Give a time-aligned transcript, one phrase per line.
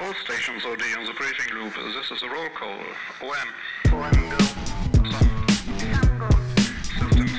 [0.00, 1.74] All stations OD on the briefing loop.
[1.74, 2.78] This is a roll call.
[3.20, 3.48] OM.
[3.92, 4.38] OM go.
[5.10, 5.30] Some.
[6.84, 7.34] Systems.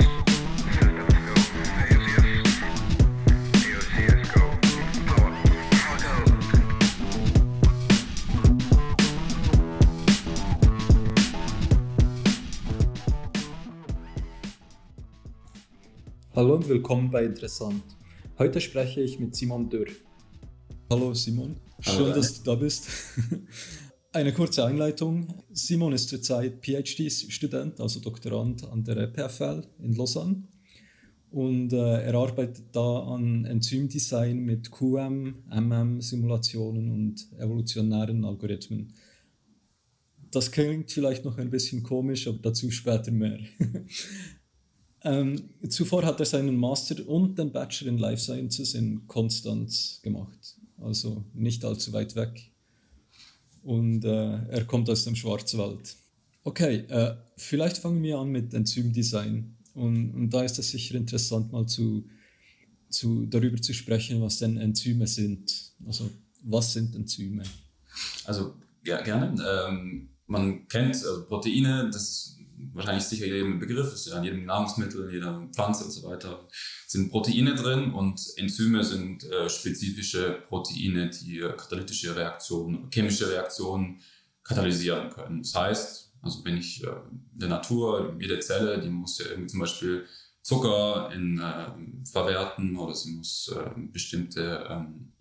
[0.67, 1.35] Systems go.
[1.87, 2.51] AOCS.
[3.63, 4.43] AOCS go.
[5.07, 5.31] Power.
[5.71, 6.11] Power go.
[16.35, 17.83] Hallo und willkommen bei Interessant.
[18.37, 19.87] Heute spreche ich mit Simon Dürr.
[20.89, 22.13] Hallo Simon, schön, Daniel.
[22.13, 22.87] dass du da bist.
[24.11, 25.43] Eine kurze Einleitung.
[25.51, 30.43] Simon ist zurzeit PhD-Student, also Doktorand an der PFL in Lausanne.
[31.31, 38.93] Und äh, er arbeitet da an Enzymdesign mit QM, MM-Simulationen und evolutionären Algorithmen.
[40.31, 43.39] Das klingt vielleicht noch ein bisschen komisch, aber dazu später mehr.
[45.01, 50.57] Ähm, zuvor hat er seinen Master und den Bachelor in Life Sciences in Konstanz gemacht,
[50.81, 52.51] also nicht allzu weit weg.
[53.63, 55.95] Und äh, er kommt aus dem Schwarzwald.
[56.43, 59.57] Okay, äh, vielleicht fangen wir an mit Enzymdesign.
[59.73, 62.07] Und, und da ist es sicher interessant, mal zu,
[62.89, 65.73] zu, darüber zu sprechen, was denn Enzyme sind.
[65.85, 66.09] Also,
[66.41, 67.43] was sind Enzyme?
[68.25, 69.35] Also ja, gerne.
[69.67, 72.38] Ähm, man kennt also Proteine, das ist
[72.73, 76.47] wahrscheinlich sicher jedem Begriff, ist ja in jedem Nahrungsmittel, jeder Pflanze und so weiter,
[76.87, 84.01] sind Proteine drin und Enzyme sind äh, spezifische Proteine, die äh, katalytische Reaktionen, chemische Reaktionen
[84.43, 85.43] katalysieren können.
[85.43, 86.87] Das heißt, also wenn ich äh,
[87.33, 90.05] in der Natur, jede Zelle, die muss ja irgendwie zum Beispiel
[90.41, 95.13] Zucker in, äh, verwerten oder sie muss äh, bestimmte ähm,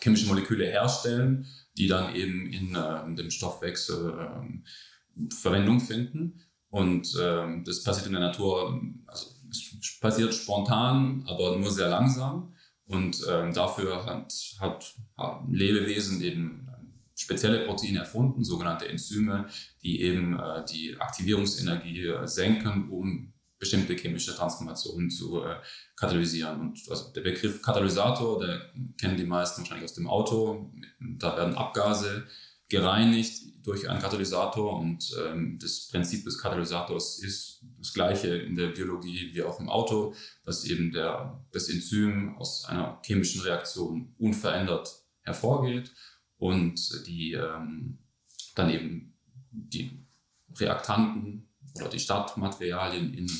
[0.00, 1.46] chemische Moleküle herstellen,
[1.76, 4.64] die dann eben in äh, dem Stoffwechsel ähm,
[5.30, 6.40] Verwendung finden.
[6.72, 9.26] Und ähm, das passiert in der Natur, also
[10.00, 12.54] passiert spontan, aber nur sehr langsam.
[12.86, 16.66] Und ähm, dafür hat, hat, haben Lebewesen eben
[17.14, 19.48] spezielle Proteine erfunden, sogenannte Enzyme,
[19.82, 25.56] die eben äh, die Aktivierungsenergie äh, senken, um bestimmte chemische Transformationen zu äh,
[25.94, 26.58] katalysieren.
[26.58, 30.72] Und also der Begriff Katalysator, der kennen die meisten wahrscheinlich aus dem Auto.
[31.18, 32.26] Da werden Abgase
[32.72, 38.68] gereinigt durch einen Katalysator und ähm, das Prinzip des Katalysators ist das gleiche in der
[38.68, 44.90] Biologie wie auch im Auto, dass eben der, das Enzym aus einer chemischen Reaktion unverändert
[45.20, 45.92] hervorgeht
[46.38, 47.98] und die ähm,
[48.54, 49.18] dann eben
[49.50, 50.06] die
[50.58, 53.30] Reaktanten oder die Startmaterialien in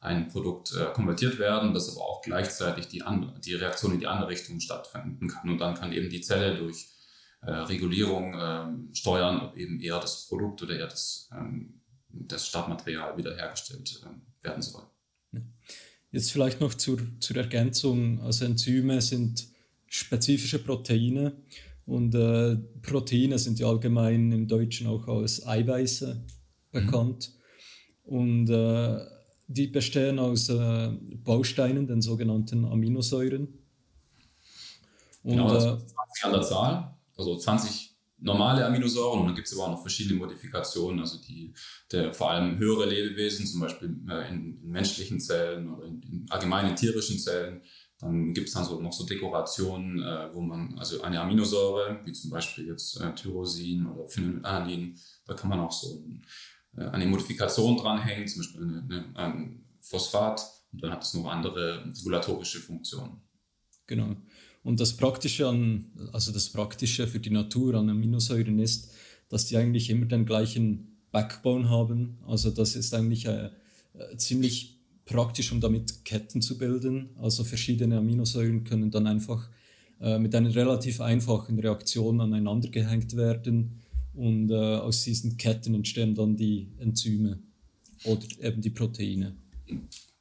[0.00, 4.06] ein Produkt äh, konvertiert werden, dass aber auch gleichzeitig die, andere, die Reaktion in die
[4.08, 5.48] andere Richtung stattfinden kann.
[5.48, 6.88] Und dann kann eben die Zelle durch
[7.42, 11.80] äh, Regulierung ähm, steuern, ob eben eher das Produkt oder eher das, ähm,
[12.10, 14.82] das Startmaterial wiederhergestellt ähm, werden soll.
[16.12, 18.20] Jetzt vielleicht noch zur, zur Ergänzung.
[18.20, 19.46] Also Enzyme sind
[19.86, 21.32] spezifische Proteine
[21.86, 26.24] und äh, Proteine sind ja allgemein im Deutschen auch als Eiweiße
[26.72, 27.32] bekannt.
[28.04, 28.98] Und äh,
[29.46, 30.90] die bestehen aus äh,
[31.24, 33.48] Bausteinen, den sogenannten Aminosäuren.
[35.22, 39.34] Und, Genau, das äh, ist 20 an der Zahl, also 20 normale Aminosäuren und dann
[39.34, 41.54] gibt es aber auch noch verschiedene Modifikationen, also die
[41.90, 46.26] der vor allem höhere Lebewesen, zum Beispiel äh, in, in menschlichen Zellen oder in, in
[46.30, 47.62] allgemeinen tierischen Zellen.
[47.98, 52.12] Dann gibt es dann so, noch so Dekorationen, äh, wo man, also eine Aminosäure, wie
[52.12, 56.02] zum Beispiel jetzt äh, Tyrosin oder Phenylalanin, da kann man auch so
[56.76, 60.42] äh, eine Modifikation dranhängen, zum Beispiel eine, eine, ein Phosphat
[60.72, 63.20] und dann hat es noch andere regulatorische Funktionen.
[63.86, 64.16] Genau.
[64.62, 68.92] Und das Praktische an, also das Praktische für die Natur an Aminosäuren ist,
[69.28, 72.18] dass die eigentlich immer den gleichen Backbone haben.
[72.26, 73.50] Also das ist eigentlich äh,
[73.94, 77.10] äh, ziemlich praktisch, um damit Ketten zu bilden.
[77.16, 79.48] Also verschiedene Aminosäuren können dann einfach
[80.00, 83.80] äh, mit einer relativ einfachen Reaktion aneinander gehängt werden
[84.14, 87.38] und äh, aus diesen Ketten entstehen dann die Enzyme
[88.04, 89.34] oder eben die Proteine.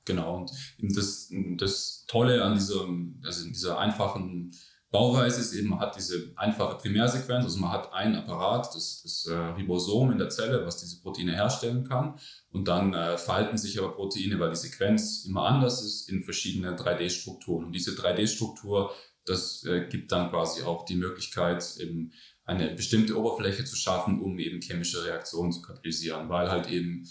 [0.09, 0.51] Genau, und
[0.95, 2.87] das, das Tolle an dieser,
[3.23, 4.51] also in dieser einfachen
[4.89, 9.27] Bauweise ist eben, man hat diese einfache Primärsequenz, also man hat ein Apparat, das, das
[9.27, 12.17] äh, Ribosom in der Zelle, was diese Proteine herstellen kann.
[12.49, 16.75] Und dann äh, falten sich aber Proteine, weil die Sequenz immer anders ist, in verschiedene
[16.75, 17.65] 3D-Strukturen.
[17.65, 18.91] Und diese 3D-Struktur,
[19.25, 22.13] das äh, gibt dann quasi auch die Möglichkeit, eben
[22.45, 27.07] eine bestimmte Oberfläche zu schaffen, um eben chemische Reaktionen zu katalysieren, weil halt eben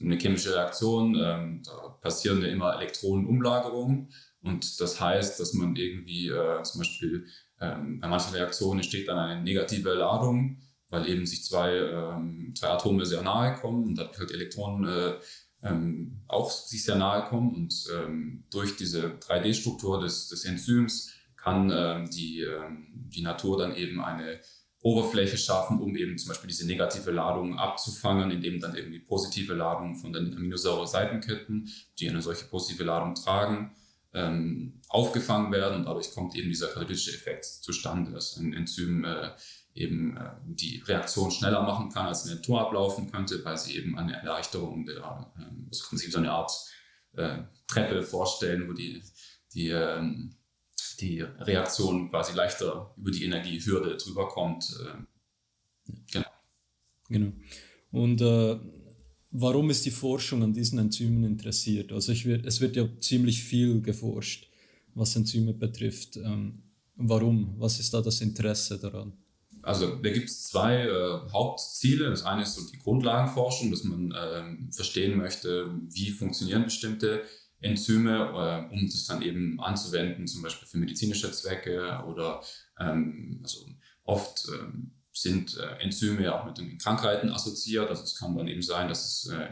[0.00, 4.12] eine chemische Reaktion, ähm, da passieren ja immer Elektronenumlagerungen.
[4.42, 7.26] Und das heißt, dass man irgendwie äh, zum Beispiel
[7.60, 10.58] ähm, bei manchen Reaktionen entsteht dann eine negative Ladung,
[10.90, 15.14] weil eben sich zwei, ähm, zwei Atome sehr nahe kommen und dadurch halt Elektronen äh,
[15.62, 17.54] ähm, auch sich sehr nahe kommen.
[17.54, 23.74] Und ähm, durch diese 3D-Struktur des, des Enzyms kann ähm, die, ähm, die Natur dann
[23.74, 24.40] eben eine
[24.80, 29.96] Oberfläche schaffen, um eben zum Beispiel diese negative Ladung abzufangen, indem dann irgendwie positive Ladungen
[29.96, 33.74] von den Aminosäure-Seitenketten, die eine solche positive Ladung tragen,
[34.14, 39.30] ähm, aufgefangen werden und dadurch kommt eben dieser katalytische Effekt zustande, dass ein Enzym äh,
[39.74, 43.98] eben äh, die Reaktion schneller machen kann, als eine Natur ablaufen könnte, weil sie eben
[43.98, 46.52] eine Erleichterung der, äh, das kann sich so eine Art
[47.12, 49.02] äh, Treppe vorstellen, wo die,
[49.52, 50.37] die, ähm,
[51.00, 54.76] die Reaktion quasi leichter über die Energiehürde drüber kommt.
[54.80, 56.26] Äh, genau.
[57.08, 57.32] Genau.
[57.90, 58.58] Und äh,
[59.30, 61.92] warum ist die Forschung an diesen Enzymen interessiert?
[61.92, 64.48] Also wird, es wird ja ziemlich viel geforscht,
[64.94, 66.16] was Enzyme betrifft.
[66.16, 66.62] Ähm,
[66.96, 67.54] warum?
[67.58, 69.12] Was ist da das Interesse daran?
[69.62, 72.10] Also da gibt es zwei äh, Hauptziele.
[72.10, 77.22] Das eine ist so die Grundlagenforschung, dass man äh, verstehen möchte, wie funktionieren bestimmte
[77.60, 82.42] Enzyme, äh, um das dann eben anzuwenden, zum Beispiel für medizinische Zwecke oder
[82.78, 83.68] ähm, also
[84.04, 87.88] oft ähm, sind äh, Enzyme ja auch mit den Krankheiten assoziiert.
[87.90, 89.48] Also es kann dann eben sein, dass es äh,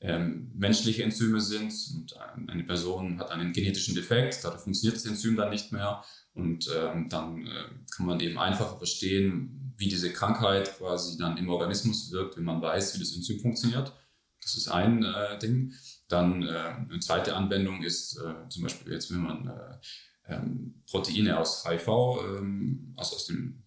[0.00, 2.16] ähm, menschliche Enzyme sind und
[2.48, 6.04] eine Person hat einen genetischen Defekt, dadurch funktioniert das Enzym dann nicht mehr
[6.34, 11.48] und ähm, dann äh, kann man eben einfacher verstehen, wie diese Krankheit quasi dann im
[11.48, 13.92] Organismus wirkt, wenn man weiß, wie das Enzym funktioniert.
[14.40, 15.74] Das ist ein äh, Ding.
[16.08, 21.38] Dann äh, eine zweite Anwendung ist äh, zum Beispiel jetzt, wenn man äh, ähm, Proteine
[21.38, 23.62] aus HIV, ähm, also aus dem,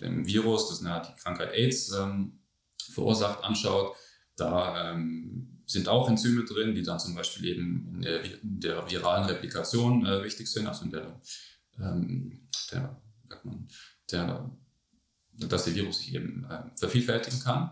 [0.00, 2.40] dem Virus, das eine, die Krankheit AIDS ähm,
[2.92, 3.96] verursacht, anschaut,
[4.36, 8.90] da ähm, sind auch Enzyme drin, die dann zum Beispiel eben in der, in der
[8.90, 11.20] viralen Replikation äh, wichtig sind, also in der
[11.78, 13.00] ähm, der,
[13.44, 13.68] man,
[14.10, 14.50] der,
[15.32, 17.70] dass der Virus sich eben äh, vervielfältigen kann.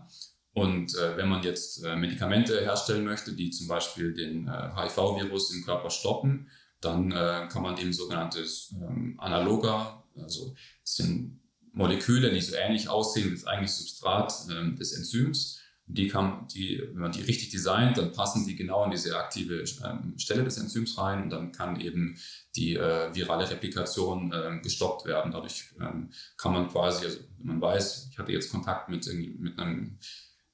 [0.55, 5.53] Und äh, wenn man jetzt äh, Medikamente herstellen möchte, die zum Beispiel den äh, HIV-Virus
[5.53, 6.49] im Körper stoppen,
[6.79, 11.41] dann äh, kann man eben sogenanntes ähm, Analoga, also sind
[11.73, 16.81] Moleküle, die so ähnlich aussehen wie das eigentliche Substrat ähm, des Enzyms, die kann, die,
[16.93, 20.57] wenn man die richtig designt, dann passen die genau in diese aktive ähm, Stelle des
[20.57, 22.17] Enzyms rein und dann kann eben
[22.55, 25.31] die äh, virale Replikation äh, gestoppt werden.
[25.31, 29.05] Dadurch ähm, kann man quasi, also wenn man weiß, ich hatte jetzt Kontakt mit,
[29.37, 29.99] mit, einem,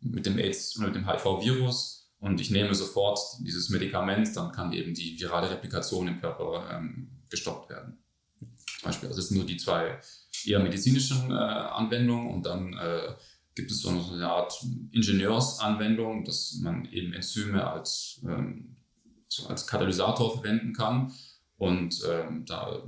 [0.01, 4.74] mit dem AIDS oder mit dem HIV-Virus und ich nehme sofort dieses Medikament, dann kann
[4.74, 7.98] eben die virale Replikation im Körper ähm, gestoppt werden.
[8.39, 10.00] Zum Beispiel, also das sind nur die zwei
[10.45, 13.13] eher medizinischen äh, Anwendungen und dann äh,
[13.56, 14.53] gibt es so eine Art
[14.92, 18.75] Ingenieursanwendung, dass man eben Enzyme als, ähm,
[19.27, 21.13] so als Katalysator verwenden kann.
[21.57, 22.83] Und ähm, da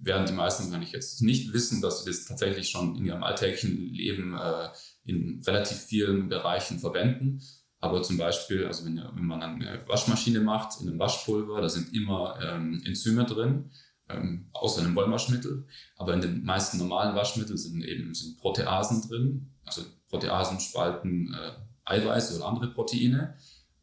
[0.00, 3.92] werden die meisten wahrscheinlich jetzt nicht wissen, dass sie das tatsächlich schon in ihrem alltäglichen
[3.92, 4.68] Leben äh,
[5.04, 7.40] in relativ vielen Bereichen verwenden.
[7.78, 11.94] Aber zum Beispiel, also wenn, wenn man eine Waschmaschine macht, in einem Waschpulver, da sind
[11.94, 13.70] immer ähm, Enzyme drin,
[14.08, 15.66] ähm, außer einem Wollwaschmittel.
[15.96, 19.54] Aber in den meisten normalen Waschmitteln sind eben sind Proteasen drin.
[19.66, 21.50] Also Proteasen spalten äh,
[21.84, 23.36] Eiweiße oder andere Proteine.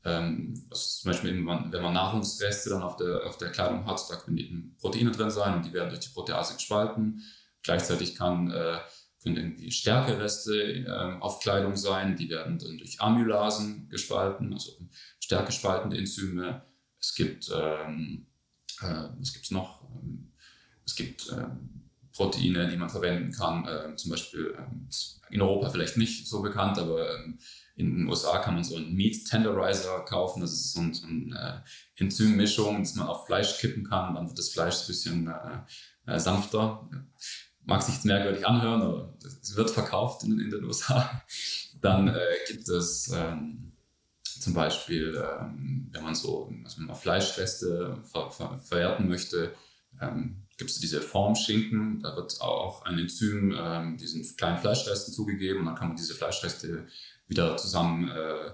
[0.03, 3.85] Ähm, also zum Beispiel, wenn man, wenn man Nahrungsreste dann auf der, auf der Kleidung
[3.85, 7.21] hat, da können eben Proteine drin sein und die werden durch die Protease gespalten.
[7.63, 8.77] Gleichzeitig kann, äh,
[9.23, 14.71] können irgendwie Stärkereste äh, auf Kleidung sein, die werden dann durch Amylasen gespalten, also
[15.19, 16.63] stärkespaltende Enzyme.
[16.99, 18.27] Es gibt ähm,
[18.81, 19.83] äh, was gibt es noch?
[20.01, 20.31] Ähm,
[20.85, 24.89] es gibt ähm, Proteine, die man verwenden kann, äh, zum Beispiel ähm,
[25.29, 27.39] in Europa vielleicht nicht so bekannt, aber ähm,
[27.75, 30.41] in den USA kann man so einen Meat Tenderizer kaufen.
[30.41, 34.27] Das ist so, ein, so eine äh, Enzymmischung, dass man auf Fleisch kippen kann dann
[34.27, 36.89] wird das Fleisch ein bisschen äh, äh, sanfter.
[37.71, 41.23] Mag sich jetzt merkwürdig anhören, aber es wird verkauft in, in den USA.
[41.81, 43.71] Dann äh, gibt es ähm,
[44.23, 49.53] zum Beispiel, ähm, wenn man so also wenn man Fleischreste ver ver verwerten möchte,
[50.01, 52.01] ähm, gibt es diese Formschinken.
[52.01, 56.13] Da wird auch ein Enzym ähm, diesen kleinen Fleischresten zugegeben und dann kann man diese
[56.13, 56.87] Fleischreste
[57.27, 58.51] wieder zusammen äh,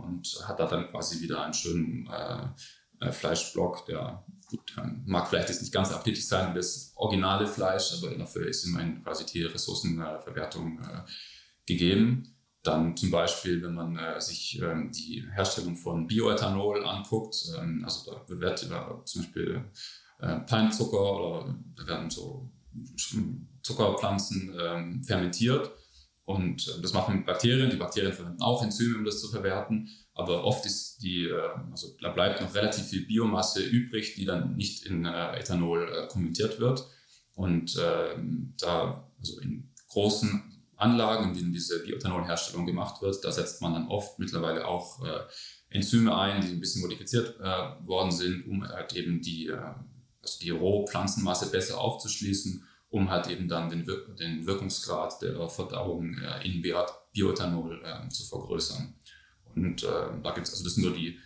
[0.00, 5.48] und hat da dann quasi wieder einen schönen äh, äh, Fleischblock, der gut, mag vielleicht
[5.48, 9.42] jetzt nicht ganz appetitlich sein wie das originale Fleisch, aber dafür ist immerhin quasi die
[9.42, 11.00] Ressourcenverwertung äh,
[11.66, 12.36] gegeben.
[12.62, 18.12] Dann zum Beispiel, wenn man äh, sich ähm, die Herstellung von Bioethanol anguckt, ähm, also
[18.12, 19.64] da wird über zum Beispiel
[20.20, 22.52] äh, Palmzucker oder da werden so
[23.62, 25.72] Zuckerpflanzen ähm, fermentiert
[26.24, 27.70] und äh, das machen Bakterien.
[27.70, 29.88] Die Bakterien verwenden auch Enzyme, um das zu verwerten,
[30.22, 34.56] aber oft ist die, äh, also da bleibt noch relativ viel Biomasse übrig, die dann
[34.56, 36.86] nicht in äh, Ethanol äh, konvertiert wird
[37.34, 40.42] und ähm, da also in großen
[40.76, 43.24] Anlagen, in denen diese Bioethanolherstellung gemacht wird.
[43.24, 45.20] Da setzt man dann oft mittlerweile auch äh,
[45.70, 51.50] Enzyme ein, die ein bisschen modifiziert worden sind, um halt eben die, also die Rohpflanzenmasse
[51.50, 56.14] besser aufzuschließen, um halt eben dann den, Wir den Wirkungsgrad der Verdauung
[56.44, 58.94] in Bioethanol äh, zu vergrößern.
[59.56, 59.86] Und äh,
[60.22, 61.18] da gibt es, also das sind nur die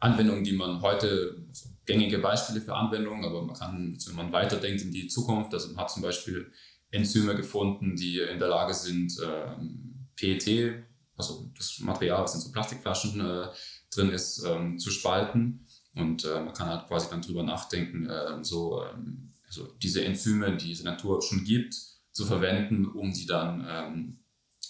[0.00, 4.82] Anwendungen, die man heute, also gängige Beispiele für Anwendungen, aber man kann, wenn man weiterdenkt
[4.82, 6.50] in die Zukunft, also man hat zum Beispiel
[6.90, 10.84] Enzyme gefunden, die in der Lage sind, ähm, PET,
[11.16, 13.46] also das Material, was in so Plastikflaschen äh,
[13.92, 15.66] drin ist, ähm, zu spalten.
[15.94, 20.56] Und äh, man kann halt quasi dann drüber nachdenken, äh, so ähm, also diese Enzyme,
[20.56, 21.76] die es in der Natur schon gibt,
[22.10, 24.18] zu verwenden, um die dann ähm,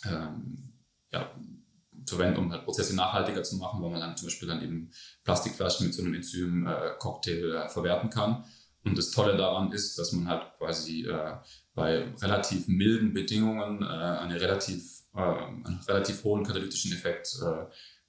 [0.04, 0.73] ähm,
[1.11, 1.30] ja,
[2.07, 4.91] verwenden, um halt Prozesse nachhaltiger zu machen, weil man dann zum Beispiel dann eben
[5.25, 8.45] Plastikflaschen mit so einem Enzym-Cocktail äh, verwerten kann.
[8.85, 11.37] Und das Tolle daran ist, dass man halt quasi äh,
[11.75, 17.65] bei relativ milden Bedingungen äh, eine relativ, äh, einen relativ hohen katalytischen Effekt äh,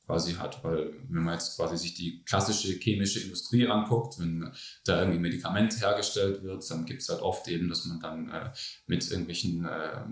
[0.05, 4.51] quasi hat, weil wenn man jetzt quasi sich die klassische chemische Industrie anguckt, wenn
[4.85, 8.51] da irgendwie Medikament hergestellt wird, dann gibt es halt oft eben, dass man dann äh,
[8.85, 10.05] mit irgendwelchen äh,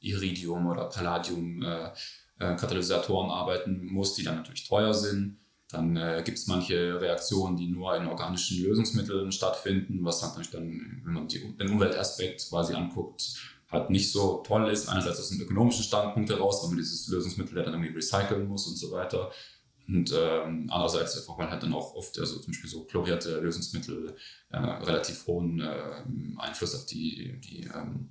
[0.00, 1.90] Iridium oder Palladium äh,
[2.38, 5.38] äh, Katalysatoren arbeiten muss, die dann natürlich teuer sind.
[5.70, 11.02] Dann äh, gibt es manche Reaktionen, die nur in organischen Lösungsmitteln stattfinden, was natürlich dann,
[11.04, 13.34] wenn man die, den Umweltaspekt quasi anguckt,
[13.68, 14.88] halt nicht so toll ist.
[14.88, 18.76] Einerseits aus einem ökonomischen Standpunkt heraus, weil man dieses Lösungsmittel dann irgendwie recyceln muss und
[18.76, 19.30] so weiter.
[19.88, 24.16] Und ähm, andererseits einfach, weil halt dann auch oft, also zum Beispiel so chlorierte Lösungsmittel
[24.50, 28.10] äh, relativ hohen äh, Einfluss auf die, die ähm,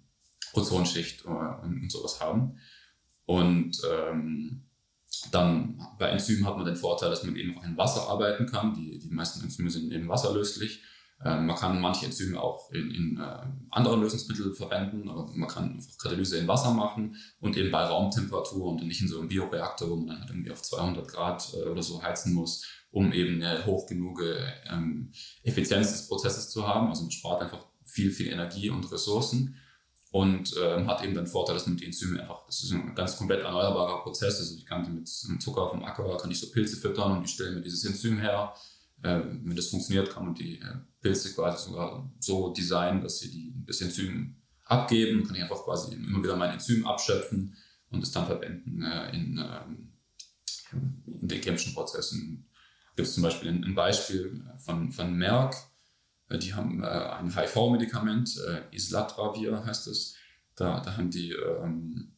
[0.53, 2.57] Ozonschicht äh, und, und, sowas haben.
[3.25, 4.65] Und ähm,
[5.31, 8.73] dann bei Enzymen hat man den Vorteil, dass man eben auch in Wasser arbeiten kann.
[8.73, 10.81] Die, die meisten Enzyme sind eben wasserlöslich.
[11.23, 15.73] Ähm, man kann manche Enzyme auch in, in äh, anderen Lösungsmitteln verwenden, aber man kann
[15.73, 19.89] einfach Katalyse in Wasser machen und eben bei Raumtemperatur und nicht in so einem Bioreaktor,
[19.89, 23.41] wo man dann halt irgendwie auf 200 Grad äh, oder so heizen muss, um eben
[23.41, 24.21] eine hoch genug
[24.69, 25.11] ähm,
[25.43, 26.89] Effizienz des Prozesses zu haben.
[26.89, 29.55] Also man spart einfach viel, viel Energie und Ressourcen
[30.15, 33.17] und ähm, hat eben den Vorteil, dass man die Enzyme einfach, das ist ein ganz
[33.17, 34.39] komplett erneuerbarer Prozess.
[34.39, 37.29] Also ich kann die mit Zucker vom Acker, kann ich so Pilze füttern und die
[37.29, 38.53] stellen mir dieses Enzym her
[39.03, 43.29] äh, wenn das funktioniert, kann man die äh, Pilze quasi sogar so designen, dass sie
[43.29, 45.25] die, das Enzym abgeben.
[45.25, 47.55] Kann ich einfach quasi immer wieder mein Enzym abschöpfen
[47.91, 49.91] und es dann verwenden äh, in, ähm,
[51.05, 52.47] in den chemischen Prozessen.
[52.95, 55.55] Gibt es zum Beispiel ein, ein Beispiel von, von Merck.
[56.29, 60.15] Äh, die haben äh, ein HIV-Medikament, äh, Islatravir heißt es.
[60.55, 62.15] Da, da haben die ähm,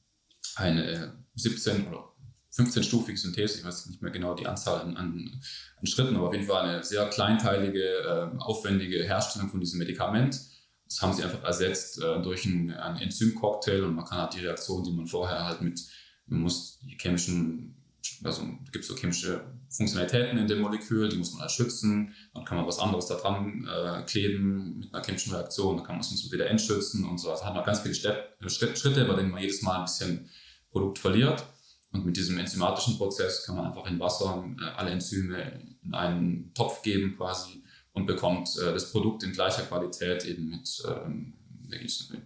[0.56, 2.14] eine 17 oder
[2.58, 5.42] 15-stufige Synthese, ich weiß nicht mehr genau die Anzahl an, an,
[5.76, 10.40] an Schritten, aber auf jeden Fall eine sehr kleinteilige, äh, aufwendige Herstellung von diesem Medikament.
[10.86, 14.84] Das haben sie einfach ersetzt äh, durch einen, Enzymcocktail und man kann halt die Reaktion,
[14.84, 15.82] die man vorher halt mit,
[16.26, 17.76] man muss die chemischen,
[18.24, 22.57] also gibt so chemische Funktionalitäten in dem Molekül, die muss man halt schützen, dann kann
[22.57, 26.31] man was anderes da dran äh, kleben mit einer chemischen Reaktion, dann kann man es
[26.31, 27.31] wieder entschützen und so.
[27.31, 30.29] Also hat man ganz viele Schritte, bei denen man jedes Mal ein bisschen
[30.69, 31.43] Produkt verliert.
[31.91, 36.53] Und mit diesem enzymatischen Prozess kann man einfach in Wasser äh, alle Enzyme in einen
[36.53, 41.33] Topf geben quasi und bekommt äh, das Produkt in gleicher Qualität eben mit, ähm,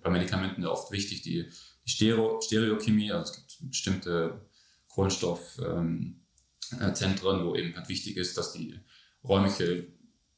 [0.03, 1.47] bei Medikamenten oft wichtig, die,
[1.85, 4.41] die Stereo, Stereochemie, also es gibt bestimmte
[4.89, 6.20] Kohlenstoffzentren, ähm,
[6.71, 8.79] wo eben halt wichtig ist, dass die
[9.23, 9.87] räumliche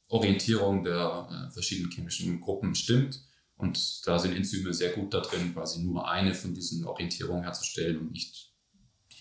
[0.09, 3.21] Orientierung der äh, verschiedenen chemischen Gruppen stimmt.
[3.57, 7.97] Und da sind Enzyme sehr gut da drin, quasi nur eine von diesen Orientierungen herzustellen
[7.97, 8.51] und nicht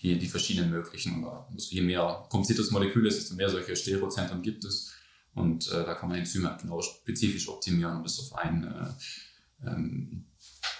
[0.01, 1.25] die, die verschiedenen möglichen.
[1.25, 4.91] Also je mehr kompliziertes Molekül ist, desto mehr solche Stereozentren gibt es.
[5.33, 9.67] Und äh, da kann man Enzyme halt genau spezifisch optimieren, um das auf, ein, äh,
[9.67, 10.25] ähm,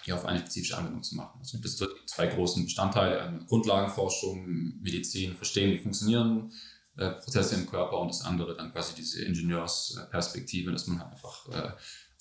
[0.05, 1.39] ja, auf eine spezifische Anwendung zu machen.
[1.39, 6.51] Also das sind zwei großen Bestandteile, Grundlagenforschung, Medizin, verstehen, wie funktionieren
[6.98, 11.50] äh, Prozesse im Körper und das andere dann quasi diese Ingenieursperspektive, dass man halt einfach
[11.50, 11.72] äh,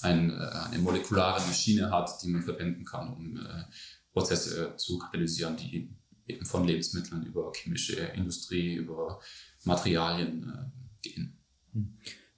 [0.03, 3.65] ein, äh, eine molekulare Maschine hat, die man verwenden kann, um äh,
[4.13, 5.91] Prozesse zu katalysieren, die
[6.27, 9.21] eben von Lebensmitteln über chemische Industrie, über
[9.65, 11.32] Materialien äh, gehen.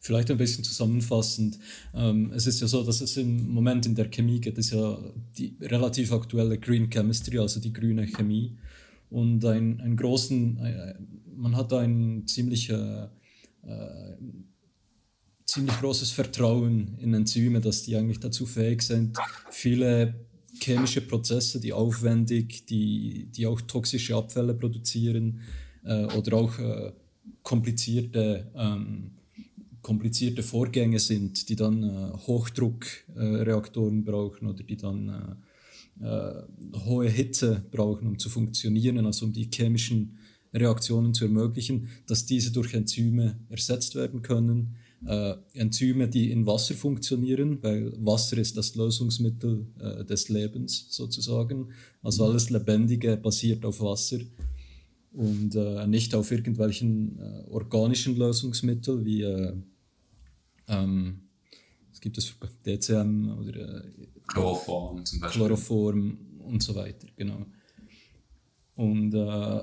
[0.04, 1.58] Vielleicht ein bisschen zusammenfassend.
[1.94, 4.98] Ähm, es ist ja so, dass es im Moment in der Chemie geht, es ja
[5.38, 8.54] die relativ aktuelle Green Chemistry, also die grüne Chemie.
[9.08, 10.94] Und ein, einen großen, äh,
[11.34, 13.08] man hat ein ziemlich, äh,
[15.46, 19.16] ziemlich großes Vertrauen in Enzyme, dass die eigentlich dazu fähig sind,
[19.50, 20.26] viele
[20.60, 25.40] chemische Prozesse, die aufwendig, die, die auch toxische Abfälle produzieren
[25.82, 26.92] äh, oder auch äh,
[27.42, 29.12] komplizierte, ähm,
[29.84, 35.38] komplizierte Vorgänge sind, die dann äh, Hochdruckreaktoren brauchen oder die dann
[36.00, 36.42] äh, äh,
[36.84, 40.18] hohe Hitze brauchen, um zu funktionieren, also um die chemischen
[40.52, 44.74] Reaktionen zu ermöglichen, dass diese durch Enzyme ersetzt werden können
[45.06, 51.68] äh, Enzyme, die in Wasser funktionieren, weil Wasser ist das Lösungsmittel äh, des Lebens sozusagen.
[52.02, 54.18] Also alles Lebendige basiert auf Wasser
[55.12, 59.24] und äh, nicht auf irgendwelchen äh, organischen Lösungsmitteln wie
[60.68, 61.20] ähm,
[61.92, 63.90] es gibt es für DCM oder äh,
[64.26, 65.40] Chloroform zum Beispiel.
[65.40, 67.46] Chloroform und so weiter, genau.
[68.74, 69.60] Und äh,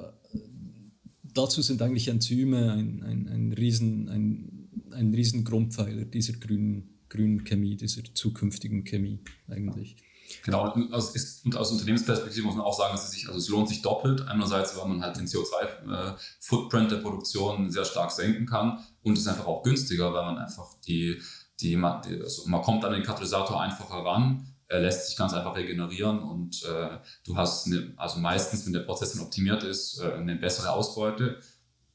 [1.34, 7.44] dazu sind eigentlich Enzyme ein, ein, ein, riesen, ein, ein riesen Grundpfeiler dieser grünen, grünen
[7.44, 9.98] Chemie, dieser zukünftigen Chemie eigentlich.
[10.44, 13.40] Genau, und aus, ist, und aus Unternehmensperspektive muss man auch sagen, dass es sich, also
[13.40, 14.28] es lohnt sich doppelt.
[14.28, 19.22] Einerseits, weil man halt den CO2-Footprint äh, der Produktion sehr stark senken kann und es
[19.22, 21.22] ist einfach auch günstiger, weil man einfach die,
[21.60, 26.20] die, also man kommt an den Katalysator einfacher ran, er lässt sich ganz einfach regenerieren
[26.20, 30.38] und äh, du hast, eine, also meistens, wenn der Prozess dann optimiert ist, äh, eine
[30.38, 31.42] bessere Ausbeute.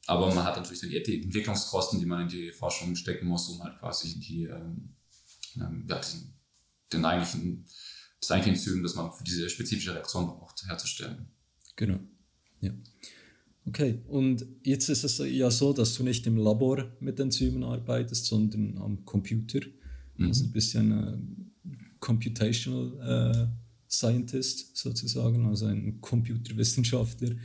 [0.05, 3.63] Aber man hat natürlich dann die Entwicklungskosten, die man in die Forschung stecken muss, um
[3.63, 4.95] halt quasi die, ähm,
[5.55, 6.33] ähm ja, den,
[6.93, 7.65] den eigentlichen
[8.19, 11.27] das eigentliche Enzym, das man für diese spezifische Reaktion braucht, herzustellen.
[11.75, 11.99] Genau.
[12.61, 12.71] Ja.
[13.65, 18.25] Okay, und jetzt ist es ja so, dass du nicht im Labor mit Enzymen arbeitest,
[18.25, 19.59] sondern am Computer.
[20.15, 20.27] Mhm.
[20.27, 21.17] Also ein bisschen äh,
[21.99, 27.35] Computational äh, Scientist sozusagen, also ein Computerwissenschaftler.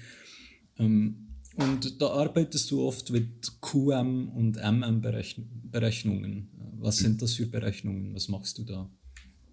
[0.79, 6.49] Ähm, und da arbeitest du oft mit QM und MM Berechnungen.
[6.79, 8.15] Was sind das für Berechnungen?
[8.15, 8.91] Was machst du da?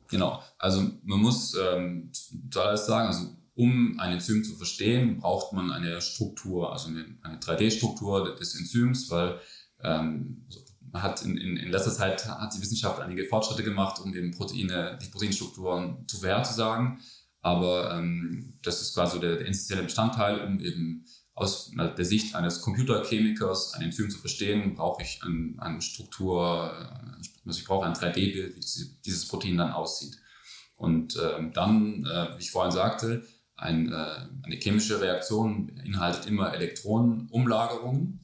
[0.10, 2.12] Genau, also man muss ähm,
[2.50, 7.38] zuallererst sagen, also um ein Enzym zu verstehen, braucht man eine Struktur, also eine, eine
[7.38, 9.40] 3D-Struktur des Enzyms, weil
[9.84, 10.46] ähm,
[10.92, 14.32] man hat in, in, in, letzter Zeit hat die Wissenschaft einige Fortschritte gemacht, um eben
[14.32, 17.00] Proteine, die Proteinstrukturen zu vorherzusagen.
[17.42, 21.06] Aber ähm, das ist quasi der, der essentielle Bestandteil, um eben
[21.40, 26.74] aus der Sicht eines Computerchemikers ein Enzym zu verstehen, brauche ich eine, eine Struktur,
[27.46, 30.18] also ich brauche ein 3D-Bild, wie diese, dieses Protein dann aussieht.
[30.76, 34.06] Und ähm, dann, äh, wie ich vorhin sagte, ein, äh,
[34.44, 38.20] eine chemische Reaktion beinhaltet immer Elektronenumlagerungen.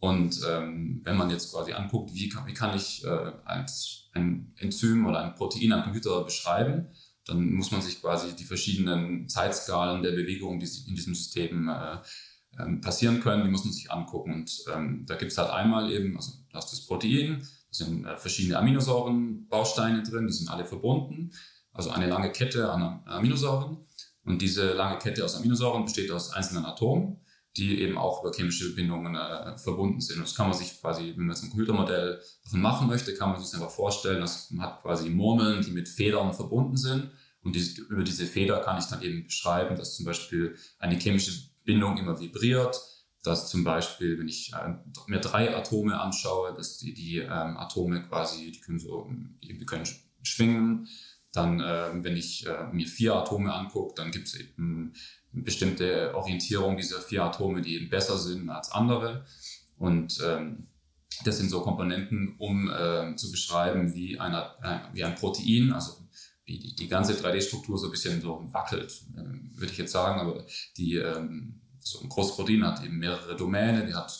[0.00, 4.52] Und ähm, wenn man jetzt quasi anguckt, wie kann, wie kann ich äh, als ein
[4.56, 6.88] Enzym oder ein Protein am Computer beschreiben,
[7.26, 11.98] dann muss man sich quasi die verschiedenen Zeitskalen der Bewegung, die in diesem System äh,
[12.58, 14.32] ähm, passieren können, die muss man sich angucken.
[14.32, 18.04] Und ähm, da gibt es halt einmal eben, also da ist das Protein, da sind
[18.04, 21.32] äh, verschiedene Aminosäurenbausteine drin, die sind alle verbunden,
[21.72, 23.78] also eine lange Kette an Aminosäuren.
[24.24, 27.20] Und diese lange Kette aus Aminosäuren besteht aus einzelnen Atomen,
[27.56, 30.18] die eben auch über chemische Bindungen äh, verbunden sind.
[30.18, 33.30] Und das kann man sich quasi, wenn man jetzt ein Computermodell davon machen möchte, kann
[33.30, 37.10] man sich einfach vorstellen, dass man hat quasi Murmeln, die mit Federn verbunden sind.
[37.42, 41.48] Und diese, über diese Feder kann ich dann eben beschreiben, dass zum Beispiel eine chemische
[41.66, 42.80] Bindung immer vibriert,
[43.22, 44.74] dass zum Beispiel, wenn ich äh,
[45.08, 49.10] mir drei Atome anschaue, dass die, die ähm, Atome quasi, die können so,
[49.42, 49.84] die können
[50.22, 50.88] schwingen.
[51.32, 54.94] Dann, äh, wenn ich äh, mir vier Atome angucke, dann gibt es eben
[55.34, 59.26] eine bestimmte Orientierung dieser vier Atome, die eben besser sind als andere.
[59.76, 60.68] Und ähm,
[61.24, 66.05] das sind so Komponenten, um äh, zu beschreiben, wie, eine, äh, wie ein Protein, also
[66.48, 70.20] die, die ganze 3D-Struktur so ein bisschen so wackelt, äh, würde ich jetzt sagen.
[70.20, 70.44] Aber
[70.76, 74.12] die, ähm, so ein Großprotein hat eben mehrere Domänen, die hat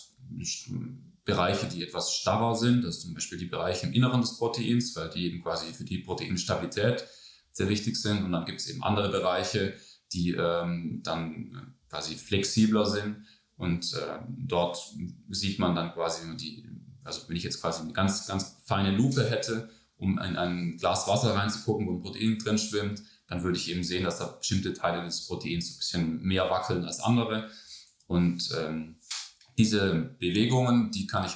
[1.25, 4.95] Bereiche, die etwas starrer sind, das ist zum Beispiel die Bereiche im Inneren des Proteins,
[4.95, 7.05] weil die eben quasi für die Proteinstabilität
[7.53, 8.25] sehr wichtig sind.
[8.25, 9.75] Und dann gibt es eben andere Bereiche,
[10.13, 13.27] die ähm, dann quasi flexibler sind.
[13.57, 14.79] Und äh, dort
[15.31, 16.65] sieht man dann quasi die,
[17.03, 21.09] also wenn ich jetzt quasi eine ganz, ganz feine Lupe hätte, um in ein Glas
[21.09, 24.75] Wasser reinzugucken, wo ein Protein drin schwimmt, dann würde ich eben sehen, dass da bestimmte
[24.75, 27.51] Teile des Proteins ein bisschen mehr wackeln als andere.
[28.07, 28.97] Und ähm,
[29.59, 31.33] diese Bewegungen, die kann ich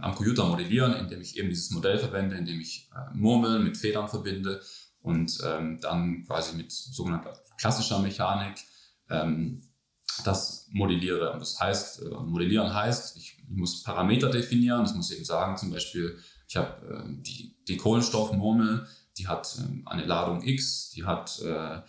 [0.00, 4.08] am Computer modellieren, indem ich eben dieses Modell verwende, indem ich äh, Murmeln mit Federn
[4.08, 4.62] verbinde
[5.00, 8.54] und ähm, dann quasi mit sogenannter klassischer Mechanik
[9.10, 9.62] ähm,
[10.24, 11.32] das modelliere.
[11.32, 14.84] Und das heißt, äh, modellieren heißt, ich, ich, muss Parameter definieren.
[14.84, 16.18] Ich muss eben sagen, zum Beispiel,
[16.54, 18.86] ich habe äh, die, die Kohlenstoffmurmel,
[19.18, 21.80] die hat ähm, eine Ladung X, die hat äh,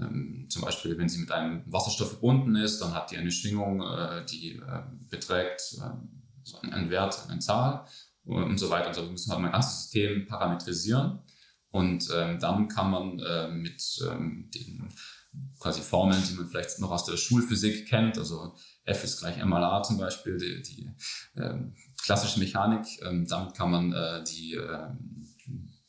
[0.00, 3.82] ähm, zum Beispiel, wenn sie mit einem Wasserstoff verbunden ist, dann hat die eine Schwingung,
[3.82, 5.90] äh, die äh, beträgt äh,
[6.44, 7.84] so einen Wert, eine Zahl
[8.24, 8.88] und so weiter.
[8.88, 11.18] Also wir müssen halt mein ganzes System parametrisieren
[11.72, 14.88] und ähm, dann kann man äh, mit ähm, den
[15.58, 18.54] quasi Formeln, die man vielleicht noch aus der Schulphysik kennt, also
[18.84, 20.90] F ist gleich MLA zum Beispiel, die, die
[21.36, 25.12] ähm, klassische Mechanik, ähm, damit kann man äh, die ähm,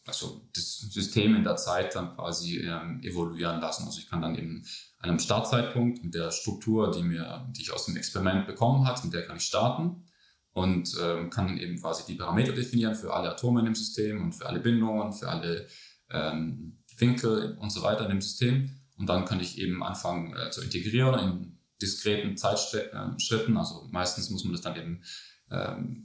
[0.06, 3.86] also das System in der Zeit dann quasi ähm, evoluieren lassen.
[3.86, 4.66] Also ich kann dann eben
[5.00, 9.04] an einem Startzeitpunkt mit der Struktur, die mir, die ich aus dem Experiment bekommen hat,
[9.04, 10.04] mit der kann ich starten.
[10.52, 14.22] und ähm, kann dann eben quasi die Parameter definieren für alle Atome in dem System
[14.22, 15.68] und für alle Bindungen, für alle
[16.12, 18.70] ähm, Winkel und so weiter in dem System.
[18.98, 23.58] Und dann kann ich eben anfangen äh, zu integrieren in diskreten Zeitschritten.
[23.58, 25.02] Also meistens muss man das dann eben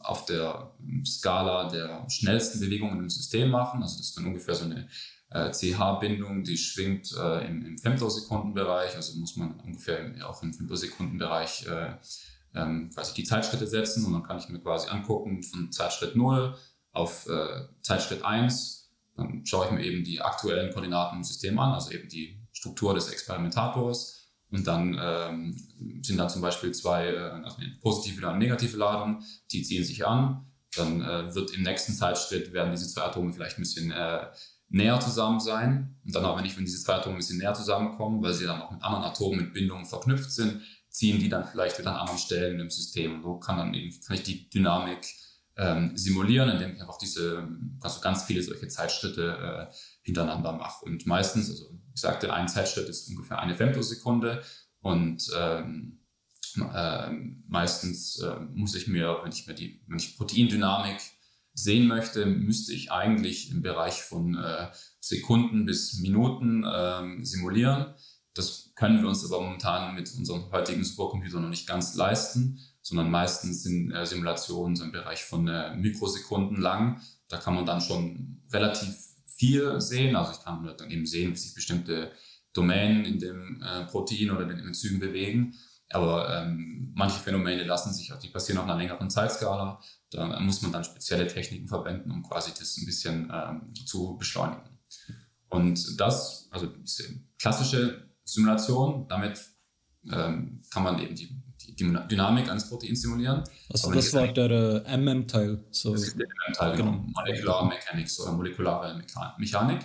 [0.01, 0.73] auf der
[1.05, 3.83] Skala der schnellsten Bewegungen im System machen.
[3.83, 4.89] Also das ist dann ungefähr so eine
[5.31, 8.97] äh, CH-Bindung, die schwingt äh, im, im Femtosekundenbereich.
[8.97, 11.93] Also muss man ungefähr auch im Femtosekundenbereich äh,
[12.55, 16.57] ähm, quasi die Zeitschritte setzen und dann kann ich mir quasi angucken von Zeitschritt 0
[16.93, 18.91] auf äh, Zeitschritt 1.
[19.17, 22.95] Dann schaue ich mir eben die aktuellen Koordinaten im System an, also eben die Struktur
[22.95, 24.18] des Experimentators.
[24.51, 29.23] Und dann ähm, sind da zum Beispiel zwei, äh, also eine positive und negative Ladung,
[29.51, 30.47] die ziehen sich an.
[30.77, 34.27] Dann äh, wird im nächsten Zeitschritt werden diese zwei Atome vielleicht ein bisschen äh,
[34.69, 35.97] näher zusammen sein.
[36.05, 38.47] Und dann auch, wenn ich, wenn diese zwei Atome ein bisschen näher zusammenkommen, weil sie
[38.47, 42.01] dann auch mit anderen Atomen mit Bindungen verknüpft sind, ziehen die dann vielleicht wieder an
[42.01, 43.17] anderen Stellen im System.
[43.17, 45.07] Und so kann dann eben, kann ich die Dynamik
[45.57, 47.49] ähm, simulieren, indem ich einfach diese,
[47.81, 50.85] also ganz viele solche Zeitschritte äh, hintereinander mache.
[50.85, 54.45] Und meistens, also ich sagte, ein Zeitschritt ist ungefähr eine Femtosekunde
[54.83, 55.99] und ähm,
[56.73, 57.11] äh,
[57.49, 60.99] meistens äh, muss ich mir, wenn ich mir die, wenn ich Proteindynamik
[61.55, 64.69] sehen möchte, müsste ich eigentlich im Bereich von äh,
[65.01, 67.95] Sekunden bis Minuten ähm, simulieren.
[68.33, 73.11] Das können wir uns aber momentan mit unserem heutigen Supercomputer noch nicht ganz leisten, sondern
[73.11, 77.01] meistens sind äh, Simulationen so im Bereich von äh, Mikrosekunden lang.
[77.27, 79.09] Da kann man dann schon relativ
[79.39, 80.17] viel sehen.
[80.17, 82.13] Also ich kann dann eben sehen, wie sich bestimmte
[82.53, 85.55] Domänen in dem äh, Protein oder den Enzymen bewegen.
[85.91, 89.81] Aber ähm, manche Phänomene lassen sich, die passieren auf einer längeren Zeitskala.
[90.11, 94.79] Da muss man dann spezielle Techniken verwenden, um quasi das ein bisschen ähm, zu beschleunigen.
[95.49, 97.05] Und das, also diese
[97.39, 99.07] klassische Simulation.
[99.09, 99.41] Damit
[100.11, 101.48] ähm, kann man eben die, die,
[101.79, 103.45] Dynamik eines Proteins simulieren.
[103.71, 105.65] Also das war der äh, MM-Teil.
[105.71, 105.93] So.
[105.93, 106.93] Das ist der MM-Teil, genau.
[106.93, 107.05] genau.
[107.15, 109.03] Molecular Mechanics oder molekulare
[109.39, 109.81] Mechanik.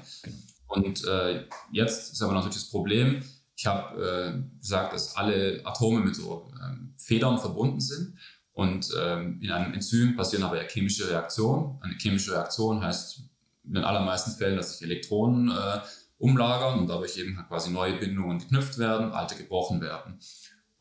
[0.67, 3.21] Und äh, jetzt ist aber natürlich das Problem,
[3.55, 4.03] ich habe
[4.35, 8.17] äh, gesagt, dass alle Atome mit so ähm, Federn verbunden sind.
[8.53, 11.79] Und ähm, in einem Enzym passieren aber ja chemische Reaktionen.
[11.81, 13.21] Eine chemische Reaktion heißt
[13.65, 15.79] in den allermeisten Fällen, dass sich Elektronen äh,
[16.17, 20.19] umlagern und dadurch eben quasi neue Bindungen geknüpft werden, alte gebrochen werden.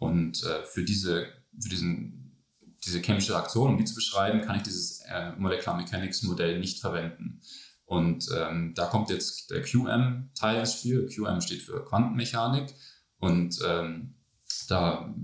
[0.02, 1.28] Und äh, für, diese,
[1.60, 2.36] für diesen,
[2.84, 6.80] diese chemische Reaktion, um die zu beschreiben, kann ich dieses äh, Molecular Mechanics Modell nicht
[6.80, 7.40] verwenden.
[7.84, 11.06] Und ähm, da kommt jetzt der QM-Teil ins Spiel.
[11.06, 12.74] QM steht für Quantenmechanik.
[13.18, 14.14] Und ähm,
[14.66, 15.14] da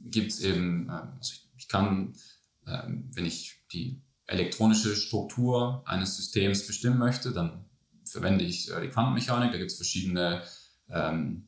[0.00, 2.14] gibt es eben, äh, also ich, ich kann,
[2.66, 7.64] äh, wenn ich die elektronische Struktur eines Systems bestimmen möchte, dann
[8.04, 9.52] verwende ich äh, die Quantenmechanik.
[9.52, 10.42] Da gibt es verschiedene
[10.90, 11.46] ähm,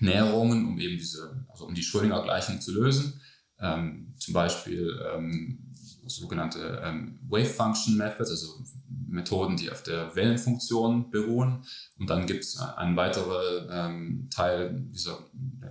[0.00, 3.20] Näherungen, um eben diese, also um die Schrödinger-Gleichung zu lösen.
[3.58, 5.72] Ähm, zum Beispiel ähm,
[6.06, 8.62] sogenannte ähm, Wave Function Methods, also
[9.08, 11.64] Methoden, die auf der Wellenfunktion beruhen.
[11.98, 15.18] Und dann gibt es einen weiteren ähm, Teil dieser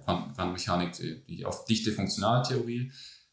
[0.04, 2.92] Quantenmechanik, die, die auf dichte Funktionaltheorie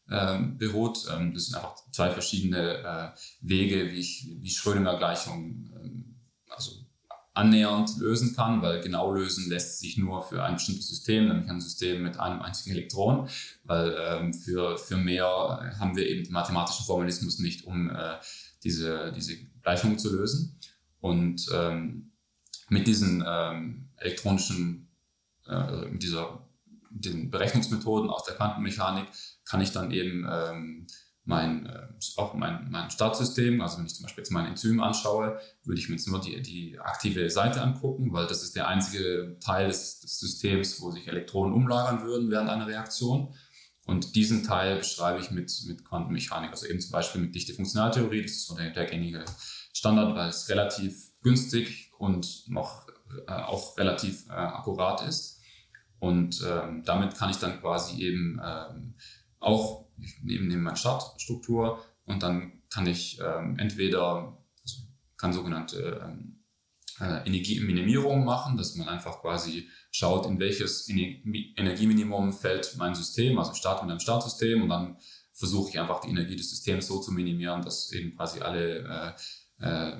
[0.09, 1.05] ähm, beruht.
[1.11, 3.09] Ähm, das sind einfach zwei verschiedene äh,
[3.41, 6.02] Wege, wie ich die Schrödinger-Gleichung also
[7.33, 11.61] annähernd lösen kann, weil genau lösen lässt sich nur für ein bestimmtes System, nämlich ein
[11.61, 13.27] System mit einem einzigen Elektron,
[13.63, 15.25] weil ähm, für, für mehr
[15.79, 18.15] haben wir eben den mathematischen Formalismus nicht, um äh,
[18.63, 20.59] diese, diese Gleichung zu lösen.
[20.99, 22.11] Und ähm,
[22.69, 24.87] mit diesen ähm, elektronischen,
[25.47, 26.47] äh, mit dieser,
[26.91, 29.07] den Berechnungsmethoden aus der Quantenmechanik
[29.45, 30.87] kann ich dann eben ähm,
[31.25, 35.39] mein, äh, auch mein, mein Startsystem, also wenn ich zum Beispiel jetzt mein Enzym anschaue,
[35.63, 39.37] würde ich mir jetzt nur die, die aktive Seite angucken, weil das ist der einzige
[39.39, 43.33] Teil des, des Systems, wo sich Elektronen umlagern würden während einer Reaktion.
[43.85, 48.21] Und diesen Teil beschreibe ich mit, mit Quantenmechanik, also eben zum Beispiel mit dichte Funktionaltheorie.
[48.21, 49.25] Das ist so der, der gängige
[49.73, 52.87] Standard, weil es relativ günstig und noch
[53.27, 55.39] äh, auch relativ äh, akkurat ist.
[55.99, 58.95] Und ähm, damit kann ich dann quasi eben ähm,
[59.39, 64.77] auch ich nehme, Startstruktur und dann kann ich ähm, entweder, also
[65.17, 66.43] kann sogenannte ähm,
[66.99, 73.37] äh, Energieminimierung machen, dass man einfach quasi schaut, in welches Energieminimum fällt mein System.
[73.37, 74.97] Also ich starte mit einem Startsystem und dann
[75.33, 79.15] versuche ich einfach die Energie des Systems so zu minimieren, dass eben quasi alle,
[79.59, 79.97] äh, äh,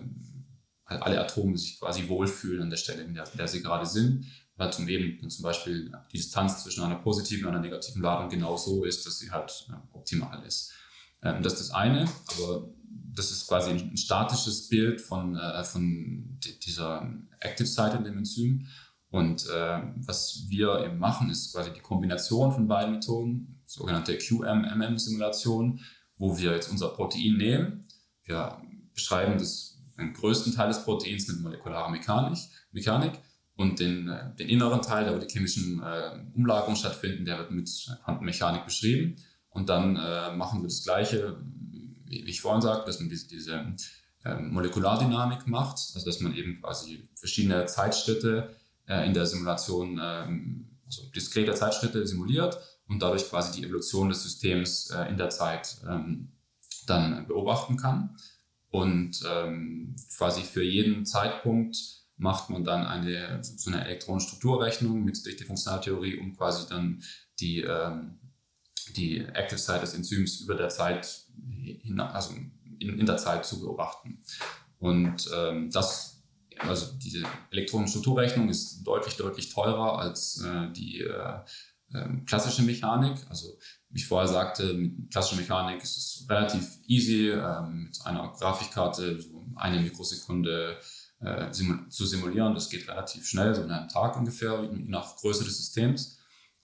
[0.86, 4.26] alle Atome sich quasi wohlfühlen an der Stelle, in der, in der sie gerade sind
[4.56, 8.58] weil zum eben zum Beispiel die Distanz zwischen einer positiven und einer negativen Ladung genau
[8.58, 10.72] so ist, dass sie halt optimal ist.
[11.24, 12.70] Ähm, das ist das eine, aber
[13.16, 18.68] das ist quasi ein statisches Bild von, äh, von dieser Active Site in dem Enzym.
[19.10, 25.80] Und äh, was wir eben machen, ist quasi die Kombination von beiden Methoden, sogenannte QM-MM-Simulation,
[26.18, 27.88] wo wir jetzt unser Protein nehmen.
[28.24, 28.60] Wir
[28.94, 32.40] beschreiben das, den größten Teil des Proteins mit molekularer Mechanik,
[32.72, 33.20] Mechanik
[33.56, 37.52] und den, äh, den inneren Teil, da wo die chemischen äh, Umlagerungen stattfinden, der wird
[37.52, 37.70] mit
[38.04, 39.18] Quantenmechanik beschrieben.
[39.50, 41.38] Und dann äh, machen wir das Gleiche,
[41.70, 43.76] wie, wie ich vorhin sagte, dass man diese, diese
[44.24, 48.56] äh, Molekulardynamik macht, also dass man eben quasi verschiedene Zeitschritte
[48.88, 54.24] äh, in der Simulation, ähm, also diskrete Zeitschritte simuliert und dadurch quasi die Evolution des
[54.24, 56.32] Systems äh, in der Zeit ähm,
[56.88, 58.18] dann beobachten kann.
[58.70, 65.36] Und ähm, quasi für jeden Zeitpunkt macht man dann eine, so eine Elektronenstrukturrechnung mit durch
[65.36, 67.04] die Funktionaltheorie, um quasi dann
[67.40, 68.18] die, ähm,
[68.96, 71.26] die Active Site des Enzyms über der Zeit,
[71.82, 72.34] hin, also
[72.80, 74.24] in, in der Zeit zu beobachten.
[74.80, 76.24] Und ähm, das,
[76.60, 81.40] also diese Elektronenstrukturrechnung ist deutlich, deutlich teurer als äh, die äh,
[81.94, 83.18] äh, klassische Mechanik.
[83.30, 83.60] Also
[83.90, 89.22] wie ich vorher sagte, mit klassischer Mechanik ist es relativ easy, äh, mit einer Grafikkarte
[89.22, 90.78] so eine Mikrosekunde
[91.24, 92.54] äh, zu simulieren.
[92.54, 96.20] Das geht relativ schnell, so in einem Tag ungefähr, je nach Größe des Systems.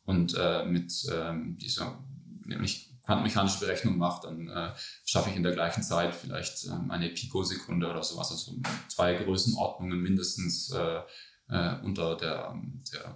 [0.06, 2.04] Und äh, mit ähm, dieser,
[2.46, 4.72] nämlich quantenmechanische Berechnung mache, dann äh,
[5.06, 8.54] schaffe ich in der gleichen Zeit vielleicht ähm, eine Pikosekunde oder sowas, also
[8.88, 11.02] zwei Größenordnungen mindestens äh,
[11.50, 12.56] äh, unter der,
[12.94, 13.16] der,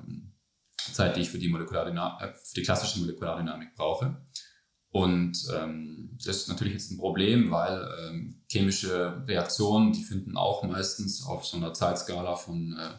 [0.92, 4.18] Zeit, die ich für die, Molekulardynamik, äh, für die klassische Molekulardynamik brauche.
[4.94, 10.62] Und ähm, das ist natürlich jetzt ein Problem, weil ähm, chemische Reaktionen, die finden auch
[10.64, 12.92] meistens auf so einer Zeitskala von äh,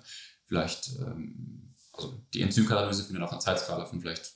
[0.45, 4.35] vielleicht, ähm, also die Enzymkatalyse findet auf einer Zeitskala von vielleicht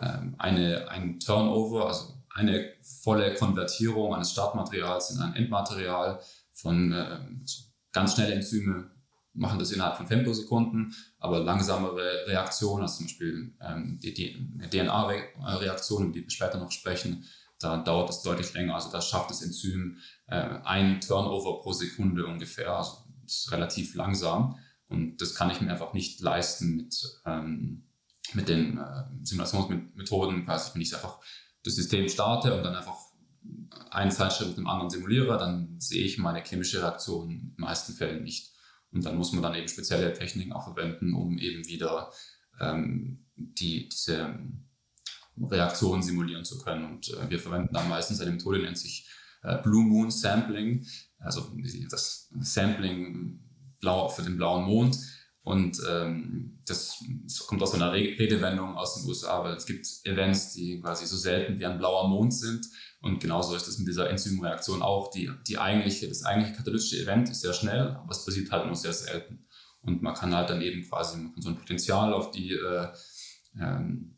[0.00, 6.20] ähm, eine, ein Turnover, also eine volle Konvertierung eines Startmaterials in ein Endmaterial
[6.52, 7.44] von ähm,
[7.92, 8.93] ganz schnelle Enzyme
[9.34, 16.04] machen das innerhalb von Femtosekunden, aber langsamere Reaktionen, also zum Beispiel ähm, die, die DNA-Reaktion,
[16.04, 17.24] über die wir später noch sprechen,
[17.58, 18.74] da dauert es deutlich länger.
[18.74, 22.76] Also da schafft das Enzym äh, ein Turnover pro Sekunde ungefähr.
[22.76, 27.84] Also ist relativ langsam und das kann ich mir einfach nicht leisten mit, ähm,
[28.34, 31.20] mit den äh, Simulationsmethoden, quasi wenn ich einfach
[31.64, 32.96] das System starte und dann einfach
[33.90, 37.92] einen Zeitschritt mit dem anderen simuliere, dann sehe ich meine chemische Reaktion in den meisten
[37.92, 38.53] Fällen nicht.
[38.94, 42.12] Und dann muss man dann eben spezielle Techniken auch verwenden, um eben wieder
[42.60, 44.38] ähm, die, diese
[45.36, 46.84] Reaktion simulieren zu können.
[46.84, 49.08] Und äh, wir verwenden dann meistens eine Methode, nennt sich
[49.42, 50.86] äh, Blue Moon Sampling,
[51.18, 51.52] also
[51.90, 53.40] das Sampling
[53.80, 54.96] blau für den blauen Mond.
[55.44, 60.54] Und ähm, das, das, kommt aus einer Redewendung aus den USA, weil es gibt Events,
[60.54, 62.66] die quasi so selten wie ein blauer Mond sind.
[63.02, 65.10] Und genauso ist es mit dieser Enzymreaktion auch.
[65.10, 68.74] Die, die eigentliche, das eigentliche katalytische Event ist sehr schnell, aber es passiert halt nur
[68.74, 69.46] sehr selten.
[69.82, 72.88] Und man kann halt dann eben quasi man kann so ein Potenzial auf die, äh,
[73.60, 74.16] ähm,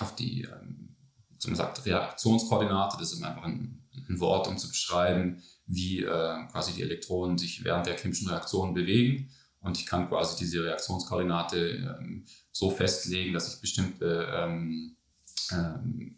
[0.00, 0.96] auf die, ähm,
[1.38, 6.46] so man sagt, Reaktionskoordinate, das ist einfach ein, ein Wort, um zu beschreiben, wie äh,
[6.50, 9.30] quasi die Elektronen sich während der chemischen Reaktion bewegen.
[9.60, 14.96] Und ich kann quasi diese Reaktionskoordinate ähm, so festlegen, dass ich bestimmte, ähm,
[15.52, 16.16] ähm,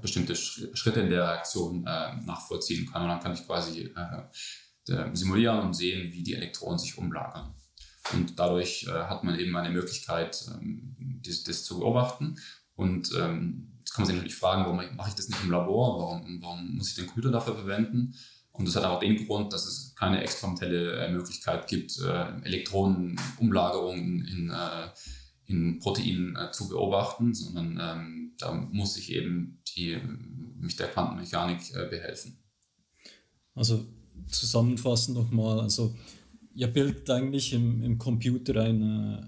[0.00, 3.02] bestimmte Schritte in der Reaktion äh, nachvollziehen kann.
[3.02, 7.54] Und dann kann ich quasi äh, simulieren und sehen, wie die Elektronen sich umlagern.
[8.12, 12.38] Und dadurch äh, hat man eben eine Möglichkeit, ähm, das, das, zu beobachten.
[12.74, 15.98] Und ähm, jetzt kann man sich natürlich fragen, warum mache ich das nicht im Labor?
[15.98, 18.14] Warum, warum muss ich den Computer dafür verwenden?
[18.58, 24.26] Und das hat auch den Grund, dass es keine experimentelle äh, Möglichkeit gibt, äh, Elektronenumlagerungen
[24.26, 24.88] in, äh,
[25.46, 29.96] in Proteinen zu beobachten, sondern ähm, da muss ich eben die,
[30.58, 32.38] mich der Quantenmechanik behelfen.
[33.54, 33.86] Also
[34.26, 35.94] zusammenfassend nochmal, also
[36.54, 38.82] ihr bildet eigentlich im, im Computer ein,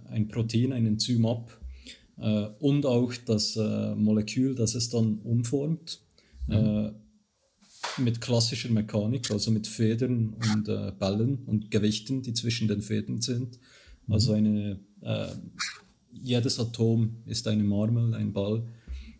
[0.09, 1.59] ein Protein, ein Enzym ab
[2.19, 6.01] äh, und auch das äh, Molekül, das es dann umformt.
[6.49, 6.95] Mhm.
[7.99, 13.21] Mit klassischer Mechanik, also mit Federn und äh, Ballen und Gewichten, die zwischen den Fäden
[13.21, 13.59] sind.
[14.07, 14.15] Mhm.
[14.15, 15.29] Also eine, äh,
[16.13, 18.65] jedes Atom ist eine Marmel, ein Ball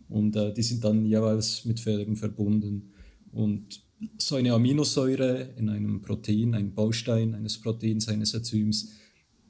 [0.09, 2.91] und äh, die sind dann jeweils mit Federn verbunden.
[3.31, 3.81] Und
[4.17, 8.89] so eine Aminosäure in einem Protein, ein Baustein eines Proteins, eines Enzyms,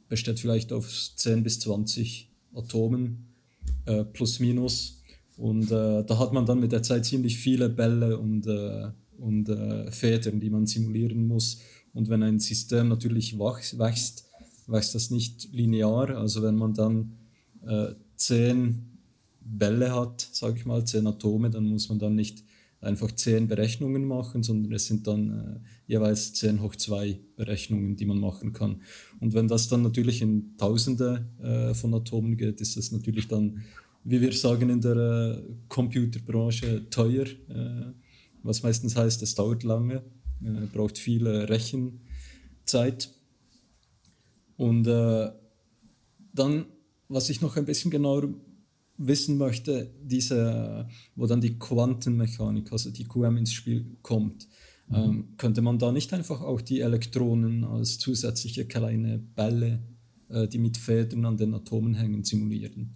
[0.08, 3.34] besteht vielleicht aus 10 bis 20 Atomen
[3.86, 5.02] äh, plus minus.
[5.38, 8.90] Und äh, da hat man dann mit der Zeit ziemlich viele Bälle und äh,
[9.22, 11.62] und äh, Federn, die man simulieren muss.
[11.94, 14.30] Und wenn ein System natürlich wächst,
[14.68, 16.10] wächst das nicht linear.
[16.18, 17.14] Also wenn man dann
[17.66, 18.92] äh, zehn
[19.42, 22.44] Bälle hat, sage ich mal, zehn Atome, dann muss man dann nicht
[22.80, 28.06] einfach zehn Berechnungen machen, sondern es sind dann äh, jeweils zehn hoch zwei Berechnungen, die
[28.06, 28.82] man machen kann.
[29.20, 33.62] Und wenn das dann natürlich in Tausende äh, von Atomen geht, ist das natürlich dann,
[34.04, 37.26] wie wir sagen in der äh, Computerbranche, teuer.
[38.44, 40.04] Äh, was meistens heißt, es dauert lange,
[40.44, 43.10] äh, braucht viel Rechenzeit.
[44.58, 45.32] Und äh,
[46.34, 46.66] dann,
[47.08, 48.30] was ich noch ein bisschen genauer
[48.98, 54.48] wissen möchte, diese, wo dann die Quantenmechanik, also die QM ins Spiel kommt,
[54.88, 54.96] mhm.
[54.96, 59.82] ähm, könnte man da nicht einfach auch die Elektronen als zusätzliche kleine Bälle,
[60.30, 62.94] äh, die mit Federn an den Atomen hängen, simulieren?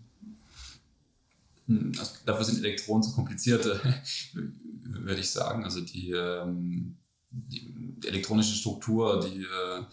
[1.67, 3.65] Hm, also dafür sind Elektronen zu kompliziert,
[4.85, 5.63] würde ich sagen.
[5.63, 6.97] Also die, ähm,
[7.29, 9.83] die, elektronische Struktur, die äh,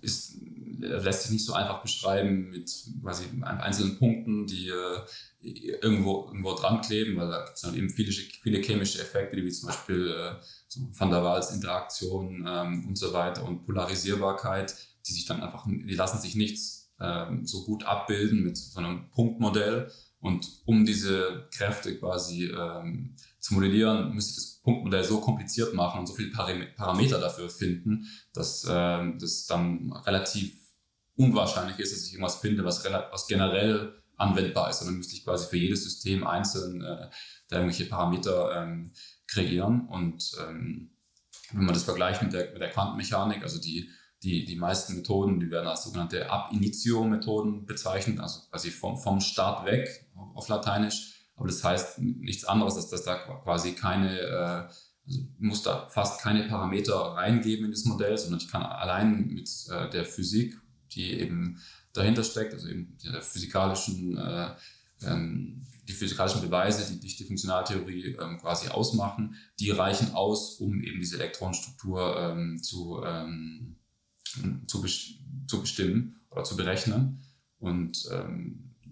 [0.00, 0.36] ist
[0.82, 2.70] lässt sich nicht so einfach beschreiben mit
[3.02, 7.90] quasi einzelnen Punkten, die äh, irgendwo, irgendwo dran kleben, weil da gibt es dann eben
[7.90, 10.34] viele, viele chemische Effekte, wie zum Beispiel äh,
[10.68, 14.74] so Van der Waals-Interaktion ähm, und so weiter und Polarisierbarkeit,
[15.06, 16.60] die sich dann einfach, die lassen sich nicht
[17.00, 19.90] ähm, so gut abbilden mit so einem Punktmodell.
[20.20, 26.00] Und um diese Kräfte quasi ähm, zu modellieren, müsste ich das Punktmodell so kompliziert machen
[26.00, 30.54] und so viele Parameter dafür finden, dass ähm, das dann relativ
[31.16, 34.78] unwahrscheinlich ist, dass ich irgendwas finde, was, was generell anwendbar ist.
[34.78, 37.10] Sondern müsste ich quasi für jedes System einzeln äh,
[37.48, 38.92] da irgendwelche Parameter ähm,
[39.26, 39.88] kreieren.
[39.88, 40.92] Und ähm,
[41.52, 43.90] wenn man das vergleicht mit der, mit der Quantenmechanik, also die,
[44.22, 49.66] die, die meisten Methoden, die werden als sogenannte Ab-Initio-Methoden bezeichnet, also quasi vom, vom Start
[49.66, 51.11] weg auf Lateinisch.
[51.36, 54.68] Aber das heißt nichts anderes, als dass da quasi keine, äh,
[55.04, 59.48] also muss da fast keine Parameter reingeben in das Modell, sondern ich kann allein mit
[59.70, 60.62] äh, der Physik
[60.94, 61.60] die eben
[61.92, 64.50] dahinter steckt, also eben der physikalischen, äh,
[65.02, 70.82] ähm, die physikalischen Beweise, die dich die Funktionaltheorie ähm, quasi ausmachen, die reichen aus, um
[70.82, 73.02] eben diese Elektronenstruktur ähm, zu,
[74.66, 74.80] zu,
[75.60, 77.22] bestimmen oder zu berechnen.
[77.58, 78.08] Und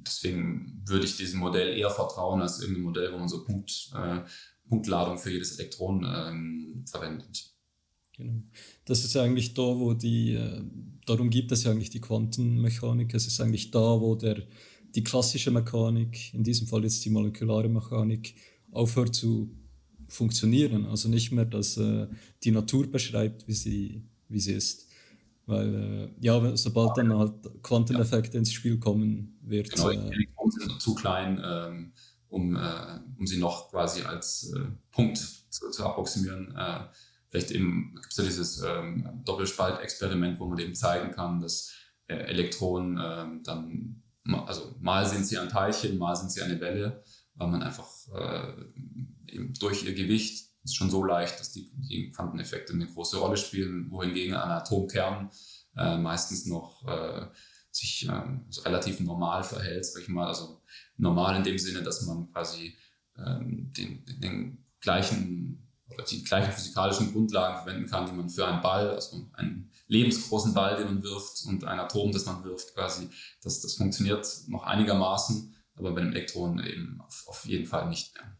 [0.07, 4.21] deswegen würde ich diesem Modell eher vertrauen als irgendein Modell, wo man so Punkt, äh,
[4.69, 7.51] Punktladung für jedes Elektron ähm, verwendet.
[8.17, 8.43] Genau.
[8.85, 10.63] Das ist eigentlich da, wo die, äh,
[11.07, 13.15] darum gibt es ja eigentlich die Quantenmechanik.
[13.15, 14.47] Es ist eigentlich da, wo der,
[14.95, 18.35] die klassische Mechanik, in diesem Fall jetzt die molekulare Mechanik,
[18.73, 19.57] aufhört zu
[20.09, 20.87] funktionieren.
[20.87, 22.09] Also nicht mehr, dass äh,
[22.45, 24.90] die Natur beschreibt, wie sie, wie sie ist.
[25.51, 27.33] Weil, äh, ja, sobald dann halt
[27.63, 29.71] Quanteneffekte ins Spiel kommen, wird.
[29.71, 31.93] Genau, äh, die Elektronen sind zu klein, ähm,
[32.29, 32.61] um, äh,
[33.19, 34.61] um sie noch quasi als äh,
[34.91, 36.55] Punkt zu, zu approximieren
[37.31, 41.73] vielleicht eben gibt es ja dieses ähm, Doppelspaltexperiment, wo man eben zeigen kann, dass
[42.07, 44.03] äh, Elektronen ähm, dann,
[44.47, 47.03] also mal sind sie ein Teilchen, mal sind sie eine Welle,
[47.35, 52.11] weil man einfach äh, eben durch ihr Gewicht ist schon so leicht, dass die, die
[52.11, 55.31] Quanteneffekte eine große Rolle spielen, wohingegen ein Atomkern
[55.77, 57.27] äh, meistens noch äh,
[57.71, 58.23] sich äh,
[58.65, 60.27] relativ normal verhält, sag ich mal.
[60.27, 60.63] Also
[60.97, 62.77] normal in dem Sinne, dass man quasi
[63.17, 68.63] ähm, den, den gleichen oder die gleichen physikalischen Grundlagen verwenden kann, die man für einen
[68.63, 73.09] Ball, also einen lebensgroßen Ball, den man wirft und ein Atom, das man wirft, quasi,
[73.43, 78.15] das, das funktioniert noch einigermaßen, aber bei einem Elektron eben auf, auf jeden Fall nicht
[78.15, 78.37] mehr.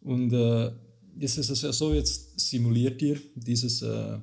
[0.00, 0.70] Und äh,
[1.18, 4.18] jetzt ist es ja so, jetzt simuliert ihr dieses, äh,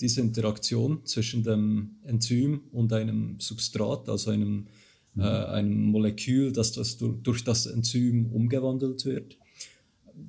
[0.00, 4.66] diese Interaktion zwischen dem Enzym und einem Substrat, also einem,
[5.14, 5.22] mhm.
[5.22, 9.36] äh, einem Molekül, das, das durch, durch das Enzym umgewandelt wird.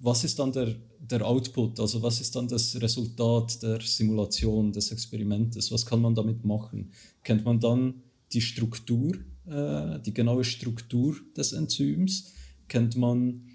[0.01, 4.91] Was ist dann der der Output, also was ist dann das Resultat der Simulation des
[4.91, 5.71] Experimentes?
[5.71, 6.91] Was kann man damit machen?
[7.23, 7.95] Kennt man dann
[8.31, 9.15] die Struktur,
[9.47, 12.33] äh, die genaue Struktur des Enzyms?
[12.67, 13.47] Kennt man,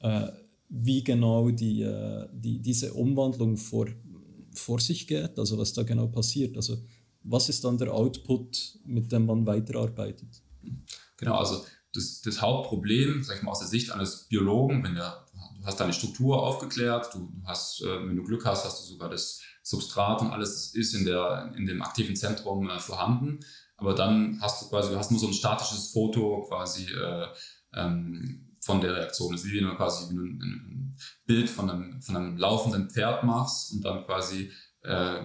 [0.00, 0.28] äh,
[0.70, 3.86] wie genau die, äh, die, diese Umwandlung vor,
[4.54, 6.56] vor sich geht, also was da genau passiert?
[6.56, 6.78] Also
[7.22, 10.42] was ist dann der Output, mit dem man weiterarbeitet?
[11.18, 15.26] Genau, also das, das Hauptproblem, sag ich mal aus der Sicht eines Biologen, wenn der
[15.60, 19.08] du hast deine Struktur aufgeklärt, du hast, äh, wenn du Glück hast, hast du sogar
[19.08, 23.40] das Substrat und alles ist in, der, in dem aktiven Zentrum äh, vorhanden.
[23.76, 27.26] Aber dann hast du quasi, du hast nur so ein statisches Foto quasi äh,
[27.74, 29.34] ähm, von der Reaktion.
[29.34, 30.96] Ist wie wenn du quasi wie du ein,
[31.26, 34.50] Bild von einem, von einem laufenden Pferd machst und dann quasi
[34.82, 35.22] äh,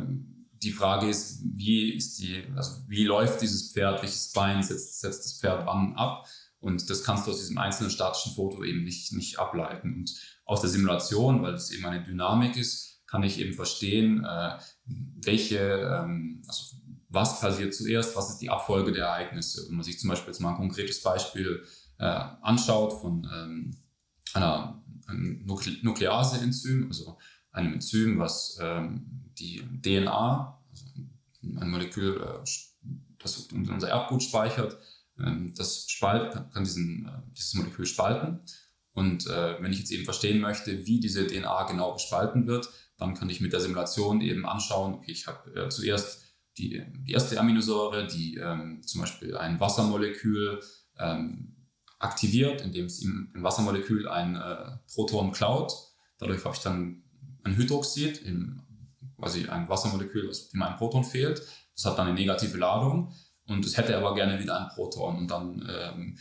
[0.66, 5.26] die Frage ist, wie ist die, also wie läuft dieses Pferd, welches Bein setzt, setzt
[5.26, 6.28] das Pferd wann ab?
[6.60, 9.93] Und das kannst du aus diesem einzelnen statischen Foto eben nicht, nicht ableiten.
[9.93, 14.57] Und aus der Simulation, weil es eben eine Dynamik ist, kann ich eben verstehen, äh,
[14.86, 16.78] welche, ähm, also
[17.10, 19.68] was passiert zuerst, was ist die Abfolge der Ereignisse.
[19.68, 21.64] Wenn man sich zum Beispiel jetzt mal ein konkretes Beispiel
[21.98, 22.06] äh,
[22.41, 23.78] anschaut von ähm,
[24.34, 27.18] einer, einem Nuklease-Enzym, also
[27.52, 30.86] einem Enzym, was ähm, die DNA, also
[31.43, 32.43] ein Molekül, äh,
[33.20, 34.78] das unser Erbgut speichert,
[35.20, 38.41] ähm, das Spalt kann diesen, äh, dieses Molekül spalten.
[38.93, 43.14] Und äh, wenn ich jetzt eben verstehen möchte, wie diese DNA genau gespalten wird, dann
[43.14, 46.24] kann ich mit der Simulation eben anschauen, okay, ich habe äh, zuerst
[46.58, 50.62] die, die, erste Aminosäure, die ähm, zum Beispiel ein Wassermolekül
[50.98, 51.55] ähm,
[52.06, 55.74] aktiviert, indem es im, im Wassermolekül ein äh, Proton klaut.
[56.20, 57.03] Dadurch habe ich dann
[57.43, 58.62] ein Hydroxid, im,
[59.18, 61.41] quasi ein Wassermolekül, dem ein Proton fehlt.
[61.76, 63.14] Das hat dann eine negative Ladung
[63.47, 65.18] und es hätte aber gerne wieder ein Proton.
[65.18, 66.18] Und dann ähm,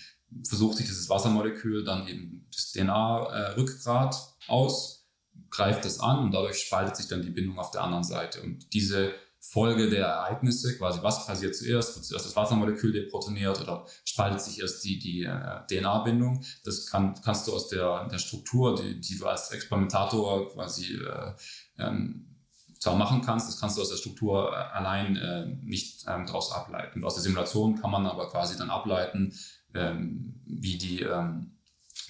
[0.47, 5.07] versucht sich dieses Wassermolekül dann eben das DNA-Rückgrat äh, aus,
[5.51, 8.43] greift es an und dadurch spaltet sich dann die Bindung auf der anderen Seite.
[8.43, 9.13] Und diese
[9.51, 14.61] Folge der Ereignisse, quasi was passiert zuerst, wird zuerst das Wassermolekül deprotoniert oder spaltet sich
[14.61, 16.43] erst die, die äh, DNA-Bindung.
[16.65, 21.33] Das kann, kannst du aus der, der Struktur, die, die du als Experimentator quasi äh,
[21.79, 22.35] ähm,
[22.79, 26.53] zwar machen kannst, das kannst du aus der Struktur äh, allein äh, nicht ähm, daraus
[26.53, 27.05] ableiten.
[27.05, 29.35] Aus der Simulation kann man aber quasi dann ableiten,
[29.75, 31.53] ähm, wie die, ähm,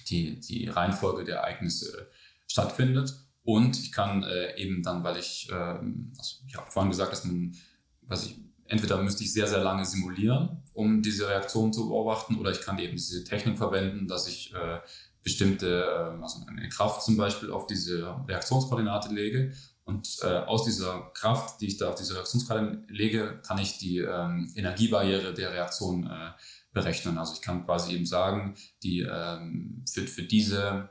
[0.09, 2.09] die, die Reihenfolge der Ereignisse
[2.47, 3.13] stattfindet.
[3.45, 7.25] Und ich kann äh, eben dann, weil ich, ähm, also ich habe vorhin gesagt, dass
[7.25, 7.55] man,
[8.01, 8.35] was ich,
[8.67, 12.79] entweder müsste ich sehr, sehr lange simulieren, um diese Reaktion zu beobachten, oder ich kann
[12.79, 14.79] eben diese Technik verwenden, dass ich äh,
[15.21, 21.11] bestimmte, äh, also eine Kraft zum Beispiel auf diese Reaktionskoordinate lege und äh, aus dieser
[21.13, 26.07] Kraft, die ich da auf diese Reaktionskarte lege, kann ich die ähm, Energiebarriere der Reaktion
[26.07, 26.31] äh,
[26.73, 27.19] berechnen.
[27.19, 30.89] Also ich kann quasi eben sagen, die, ähm, für, für diese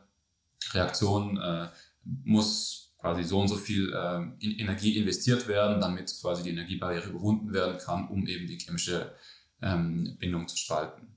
[0.73, 1.69] Reaktion äh,
[2.05, 7.11] muss quasi so und so viel äh, in Energie investiert werden, damit quasi die Energiebarriere
[7.11, 9.15] überwunden werden kann, um eben die chemische
[9.61, 11.15] ähm, Bindung zu spalten.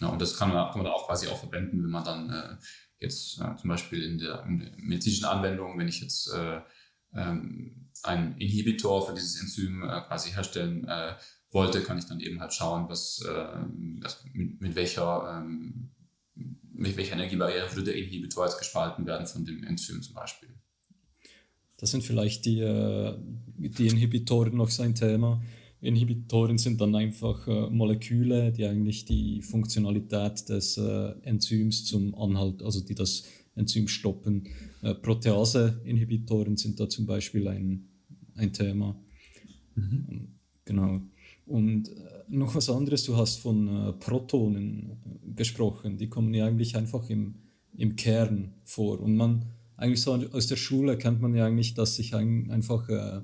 [0.00, 2.56] Ja, und das kann man, kann man auch quasi auch verwenden, wenn man dann äh,
[3.00, 6.60] jetzt äh, zum Beispiel in der, in der, medizinischen Anwendung, wenn ich jetzt äh,
[7.14, 11.14] ähm, einen Inhibitor für dieses Enzym äh, quasi herstellen äh,
[11.50, 15.93] wollte, kann ich dann eben halt schauen, was, ähm, das, mit, mit, welcher ähm,
[16.74, 20.48] mit welcher Energiebarriere würde der Inhibitor jetzt gespalten werden von dem Enzym zum Beispiel.
[21.76, 23.16] Das sind vielleicht die, äh,
[23.58, 25.42] die Inhibitoren noch sein Thema.
[25.80, 32.62] Inhibitoren sind dann einfach äh, Moleküle, die eigentlich die Funktionalität des äh, Enzyms zum Anhalt,
[32.62, 34.48] also die das Enzym stoppen.
[35.02, 37.88] Protease-Inhibitoren sind da zum Beispiel ein,
[38.34, 39.00] ein Thema.
[39.76, 40.34] Mhm.
[40.64, 41.02] Genau.
[41.46, 41.92] Und äh,
[42.28, 47.08] noch was anderes, du hast von äh, Protonen äh, gesprochen, die kommen ja eigentlich einfach
[47.10, 47.36] im,
[47.76, 49.00] im Kern vor.
[49.00, 49.44] Und man,
[49.76, 53.20] eigentlich so aus der Schule kennt man ja eigentlich, dass sich ein, einfach äh,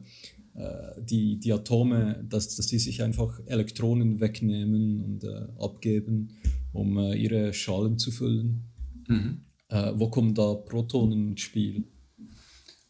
[1.01, 6.31] die, die Atome, dass, dass die sich einfach Elektronen wegnehmen und äh, abgeben,
[6.73, 8.65] um äh, ihre Schalen zu füllen.
[9.09, 9.43] Mhm.
[9.69, 11.85] Äh, wo kommen da Protonen ins Spiel?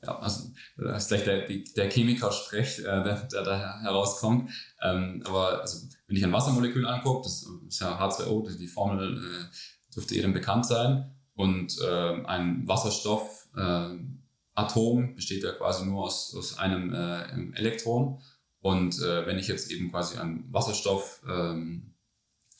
[0.03, 1.47] Ja, also das ist gleich der,
[1.77, 4.51] der Chemiker spricht, äh, der, da herauskommt.
[4.83, 9.95] Ähm, aber also, wenn ich ein Wassermolekül angucke, das ist ja H2O, die Formel äh,
[9.95, 11.15] dürfte jedem bekannt sein.
[11.35, 13.49] Und ein Wasserstoff
[14.61, 18.21] Atom besteht ja quasi nur aus, aus einem äh, Elektron.
[18.61, 21.95] Und äh, wenn ich jetzt eben quasi ein Wasserstoffatom ähm,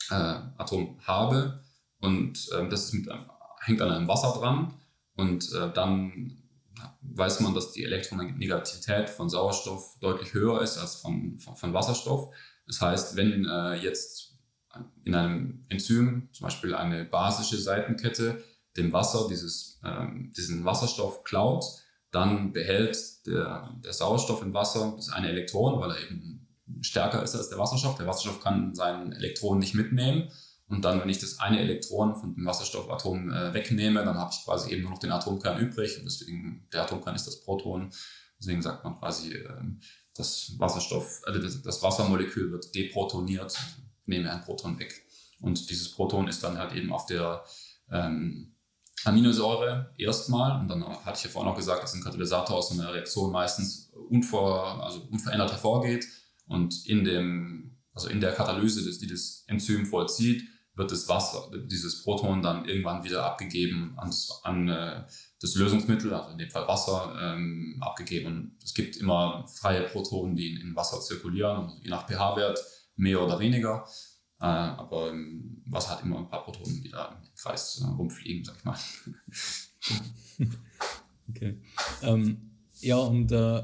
[0.09, 1.63] äh, habe
[1.99, 3.07] und das mit,
[3.61, 4.73] hängt an einem Wasser dran
[5.15, 6.40] und äh, dann
[7.01, 12.33] weiß man, dass die Elektronegativität von Sauerstoff deutlich höher ist als von, von, von Wasserstoff.
[12.67, 14.37] Das heißt, wenn äh, jetzt
[15.03, 18.43] in einem Enzym zum Beispiel eine basische Seitenkette
[18.77, 21.65] dem Wasser dieses, ähm, diesen Wasserstoff klaut,
[22.11, 26.47] dann behält der, der Sauerstoff im Wasser das eine Elektron, weil er eben
[26.81, 27.95] stärker ist als der Wasserstoff.
[27.95, 30.29] Der Wasserstoff kann seinen Elektron nicht mitnehmen.
[30.71, 34.45] Und dann, wenn ich das eine Elektron von dem Wasserstoffatom äh, wegnehme, dann habe ich
[34.45, 35.97] quasi eben nur noch den Atomkern übrig.
[35.97, 37.91] Und deswegen, der Atomkern ist das Proton.
[38.39, 39.49] Deswegen sagt man quasi, äh,
[40.15, 43.59] das Wasserstoff, äh, das, das Wassermolekül wird deprotoniert.
[44.05, 45.05] Nehme ein Proton weg.
[45.41, 47.43] Und dieses Proton ist dann halt eben auf der
[47.91, 48.55] ähm,
[49.03, 52.93] Aminosäure erstmal, und dann hatte ich ja vorhin auch gesagt, dass ein Katalysator aus einer
[52.93, 56.07] Reaktion meistens unvor, also unverändert hervorgeht
[56.45, 60.47] und in dem, also in der Katalyse, die das Enzym vollzieht,
[60.81, 64.11] wird das Wasser, dieses Proton dann irgendwann wieder abgegeben an,
[64.43, 65.03] an äh,
[65.39, 68.57] das Lösungsmittel, also in dem Fall Wasser, ähm, abgegeben.
[68.63, 72.59] Es gibt immer freie Protonen, die in, in Wasser zirkulieren, also je nach pH-Wert
[72.95, 73.85] mehr oder weniger.
[74.39, 78.43] Äh, aber ähm, Wasser hat immer ein paar Protonen, die da im Kreis äh, rumfliegen,
[78.43, 78.77] sag ich mal.
[81.29, 81.61] okay.
[82.01, 83.61] Ähm, ja, und äh,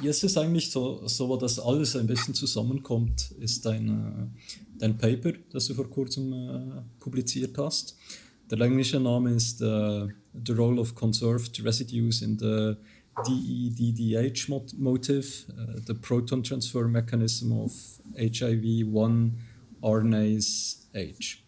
[0.00, 4.98] jetzt ist eigentlich so, so, wo das alles ein bisschen zusammenkommt, ist dein, äh, dein
[4.98, 7.96] Paper, das du vor kurzem äh, publiziert hast.
[8.50, 10.08] Der englische Name ist uh,
[10.46, 12.76] The Role of Conserved Residues in the
[13.26, 14.48] DEDDH
[14.78, 17.72] Motive, uh, the Proton Transfer Mechanism of
[18.14, 19.32] HIV-1
[19.82, 21.38] RNase H.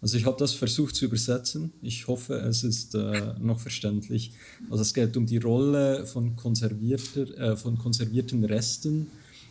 [0.00, 1.72] Also ich habe das versucht zu übersetzen.
[1.82, 4.30] Ich hoffe, es ist äh, noch verständlich.
[4.70, 9.08] Also es geht um die Rolle von, konservierter, äh, von konservierten Resten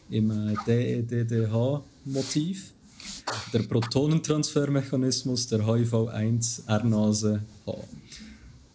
[0.10, 2.74] im äh, DEDDH-Motiv,
[3.54, 7.78] der Protonentransfermechanismus der HIV-1-RNase H.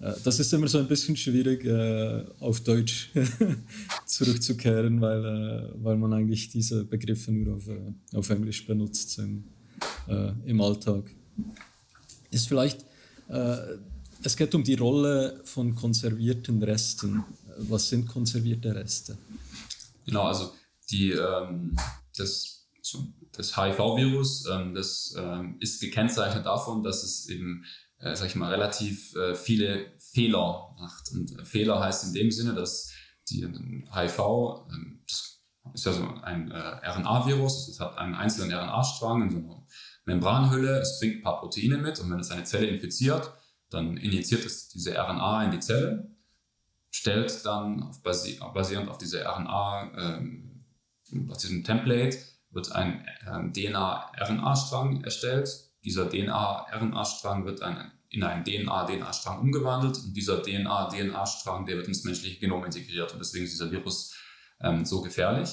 [0.03, 3.11] Äh, das ist immer so ein bisschen schwierig äh, auf Deutsch
[4.07, 7.69] zurückzukehren, weil, äh, weil man eigentlich diese Begriffe nur auf,
[8.15, 9.45] auf Englisch benutzt im,
[10.47, 11.05] im Alltag.
[12.31, 12.85] Ist vielleicht,
[14.23, 17.25] es geht um die Rolle von konservierten Resten.
[17.59, 19.19] Was sind konservierte Reste?
[20.07, 20.53] Genau, also
[20.91, 21.77] die, ähm,
[22.17, 22.62] das,
[23.33, 27.65] das HIV-Virus, ähm, das ähm, ist gekennzeichnet davon, dass es eben
[28.03, 31.13] äh, sag ich mal, relativ äh, viele Fehler macht.
[31.13, 32.93] Und äh, Fehler heißt in dem Sinne, dass
[33.31, 34.19] die HIV,
[34.71, 35.41] ähm, das
[35.75, 39.67] ist ja so ein äh, RNA-Virus, es hat einen einzelnen RNA-Strang in so einer
[40.05, 43.33] Membranhülle, es bringt ein paar Proteine mit und wenn es eine Zelle infiziert,
[43.71, 46.11] dann injiziert es diese RNA in die Zelle,
[46.91, 50.65] stellt dann auf basi basierend auf dieser RNA, ähm,
[51.31, 52.19] auf diesem Template,
[52.53, 55.49] wird ein äh, DNA-RNA-Strang erstellt,
[55.85, 62.39] dieser DNA-RNA-Strang wird ein, in einen DNA-DNA-Strang umgewandelt und dieser DNA-DNA-Strang, der wird ins menschliche
[62.39, 64.15] Genom integriert und deswegen ist dieser Virus
[64.61, 65.51] ähm, so gefährlich.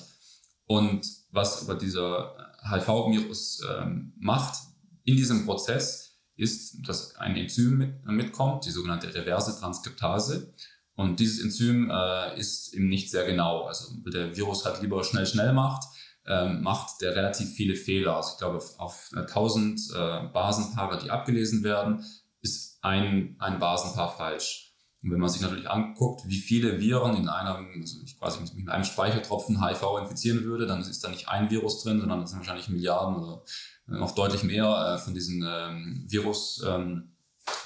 [0.66, 2.36] Und was aber dieser
[2.70, 4.60] HIV-Virus ähm, macht
[5.04, 10.54] in diesem Prozess, ist, dass ein Enzym mit, mitkommt, die sogenannte reverse Transkriptase.
[10.93, 13.64] Und dieses Enzym äh, ist eben nicht sehr genau.
[13.64, 15.84] Also der Virus halt lieber schnell, schnell macht
[16.30, 18.15] ähm, macht der relativ viele Fehler.
[18.15, 22.05] Also ich glaube, auf, auf 1000 äh, Basenpaare, die abgelesen werden,
[22.41, 24.75] ist ein, ein Basenpaar falsch.
[25.01, 28.69] Und wenn man sich natürlich anguckt, wie viele Viren in einem, also ich quasi mit
[28.69, 32.39] einem Speichertropfen HIV infizieren würde, dann ist da nicht ein Virus drin, sondern das sind
[32.39, 33.43] wahrscheinlich Milliarden oder
[33.88, 37.15] noch deutlich mehr äh, von diesen ähm, Viruspartikeln.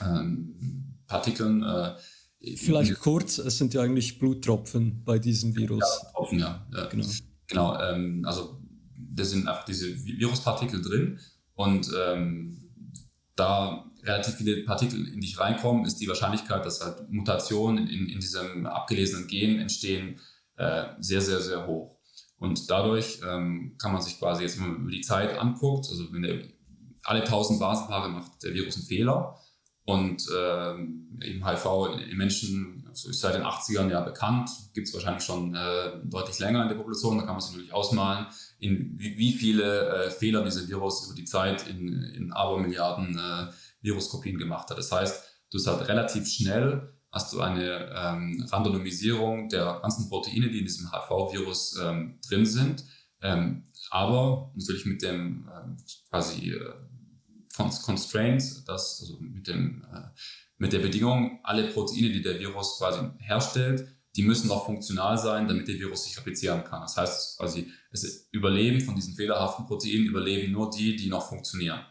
[0.02, 1.96] Ähm, ähm,
[2.40, 6.02] äh, Vielleicht kurz, es sind ja eigentlich Bluttropfen bei diesem Virus.
[6.04, 6.68] Ja, Tropfen, ja.
[6.74, 6.86] ja.
[6.86, 7.06] Genau.
[7.54, 8.60] Genau, ähm, also
[8.96, 11.20] da sind einfach diese Viruspartikel drin
[11.54, 12.72] und ähm,
[13.36, 18.20] da relativ viele Partikel in dich reinkommen, ist die Wahrscheinlichkeit, dass halt Mutationen in, in
[18.20, 20.20] diesem abgelesenen Gen entstehen,
[20.58, 22.00] äh, sehr, sehr, sehr hoch.
[22.38, 26.12] Und dadurch ähm, kann man sich quasi jetzt, wenn man über die Zeit anguckt, also
[26.12, 26.40] wenn der
[27.04, 29.38] alle 1000 Basenpaare macht der Virus einen Fehler
[29.86, 31.66] und äh, eben HIV
[32.10, 36.40] in Menschen also ist seit den 80ern ja bekannt, gibt es wahrscheinlich schon äh, deutlich
[36.40, 38.28] länger in der Population, da kann man sich natürlich ausmalen,
[38.60, 43.52] in wie, wie viele äh, Fehler dieser Virus über die Zeit in, in Abermilliarden äh,
[43.82, 44.78] Viruskopien gemacht hat.
[44.78, 50.50] Das heißt, du hast halt relativ schnell hast du eine ähm, Randomisierung der ganzen Proteine,
[50.50, 52.84] die in diesem HIV-Virus ähm, drin sind,
[53.22, 55.78] ähm, aber natürlich mit dem ähm,
[56.10, 56.74] quasi äh,
[57.56, 60.02] Constraint, das, also mit, dem, äh,
[60.58, 65.48] mit der Bedingung, alle Proteine, die der Virus quasi herstellt, die müssen auch funktional sein,
[65.48, 66.82] damit der Virus sich replizieren kann.
[66.82, 71.82] Das heißt quasi, es Überleben von diesen fehlerhaften Proteinen überleben nur die, die noch funktionieren.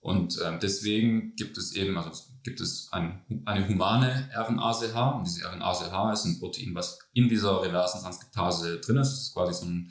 [0.00, 2.10] Und äh, deswegen gibt es eben, also
[2.42, 5.16] gibt es ein, eine humane RNA-CH.
[5.16, 9.12] Und diese RNA-CH ist ein Protein, was in dieser reversen Transkriptase drin ist.
[9.12, 9.90] Das ist quasi so ein,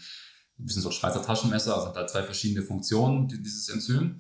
[0.60, 4.20] ein bisschen so ein Schweizer Taschenmesser, also hat da zwei verschiedene Funktionen, dieses Enzym.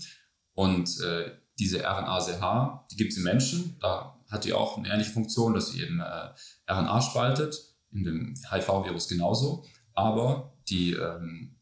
[0.56, 3.78] Und äh, diese RNA-CH, die gibt es im Menschen.
[3.80, 7.56] Da hat die auch eine ähnliche Funktion, dass sie eben äh, RNA spaltet,
[7.91, 9.66] in dem HIV-Virus genauso.
[9.93, 11.56] Aber die, ähm,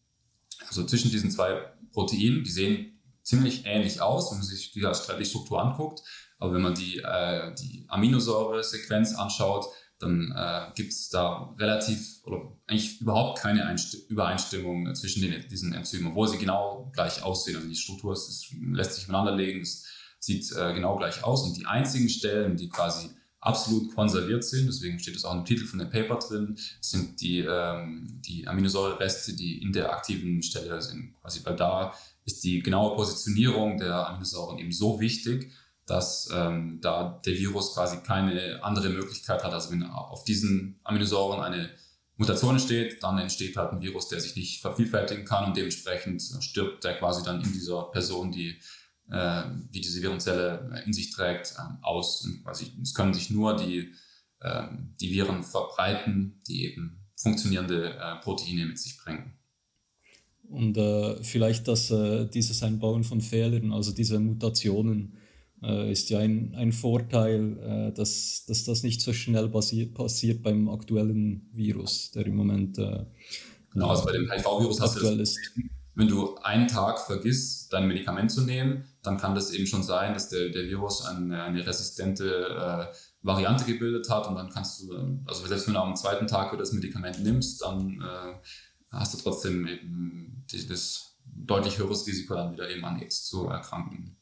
[0.67, 1.61] also zwischen diesen zwei
[1.91, 4.81] Proteinen, die sehen ziemlich ähnlich aus, wenn man sich die,
[5.19, 6.01] die Struktur anguckt.
[6.39, 9.65] Aber wenn man die, äh, die Aminosäure-Sequenz anschaut,
[10.01, 15.73] dann äh, gibt es da relativ oder eigentlich überhaupt keine Einst Übereinstimmung zwischen den, diesen
[15.73, 17.55] Enzymen, obwohl sie genau gleich aussehen.
[17.57, 19.85] Also die Struktur ist, ist, lässt sich übereinanderlegen, es
[20.19, 21.43] sieht äh, genau gleich aus.
[21.43, 25.65] Und die einzigen Stellen, die quasi absolut konserviert sind, deswegen steht es auch im Titel
[25.65, 31.15] von dem Paper drin, sind die, ähm, die Aminosäurereste, die in der aktiven Stelle sind.
[31.21, 31.93] Quasi, weil da
[32.23, 35.51] ist die genaue Positionierung der Aminosäuren eben so wichtig,
[35.91, 39.51] dass ähm, da der Virus quasi keine andere Möglichkeit hat.
[39.51, 41.69] Also wenn auf diesen Aminosäuren eine
[42.15, 46.85] Mutation entsteht, dann entsteht halt ein Virus, der sich nicht vervielfältigen kann und dementsprechend stirbt
[46.85, 48.55] der quasi dann in dieser Person, die,
[49.09, 52.23] äh, die diese Virenzelle in sich trägt, äh, aus.
[52.23, 53.91] Und quasi, es können sich nur die,
[54.39, 54.67] äh,
[55.01, 59.33] die Viren verbreiten, die eben funktionierende äh, Proteine mit sich bringen.
[60.47, 65.17] Und äh, vielleicht das, äh, dieses Einbauen von Fehlern, also diese Mutationen,
[65.61, 70.41] äh, ist ja ein, ein Vorteil, äh, dass, dass das nicht so schnell passiert, passiert
[70.43, 73.05] beim aktuellen Virus, der im Moment äh,
[73.71, 75.35] genau, also bei dem HIV-Virus hast du das,
[75.95, 80.13] wenn du einen Tag vergisst, dein Medikament zu nehmen, dann kann das eben schon sein,
[80.13, 85.19] dass der, der Virus eine, eine resistente äh, Variante gebildet hat und dann kannst du,
[85.25, 88.33] also selbst wenn du am zweiten Tag wieder das Medikament nimmst, dann äh,
[88.91, 94.17] hast du trotzdem eben das deutlich höheres Risiko dann wieder eben an AIDS zu erkranken.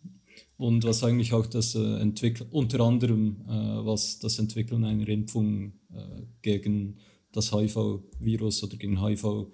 [0.60, 5.72] Und was eigentlich auch das äh, Entwickeln, unter anderem äh, was das Entwickeln einer Impfung
[5.94, 6.98] äh, gegen
[7.32, 9.48] das HIV-Virus oder gegen HIV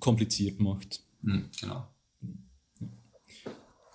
[0.00, 1.00] kompliziert macht.
[1.22, 1.86] Mhm, genau.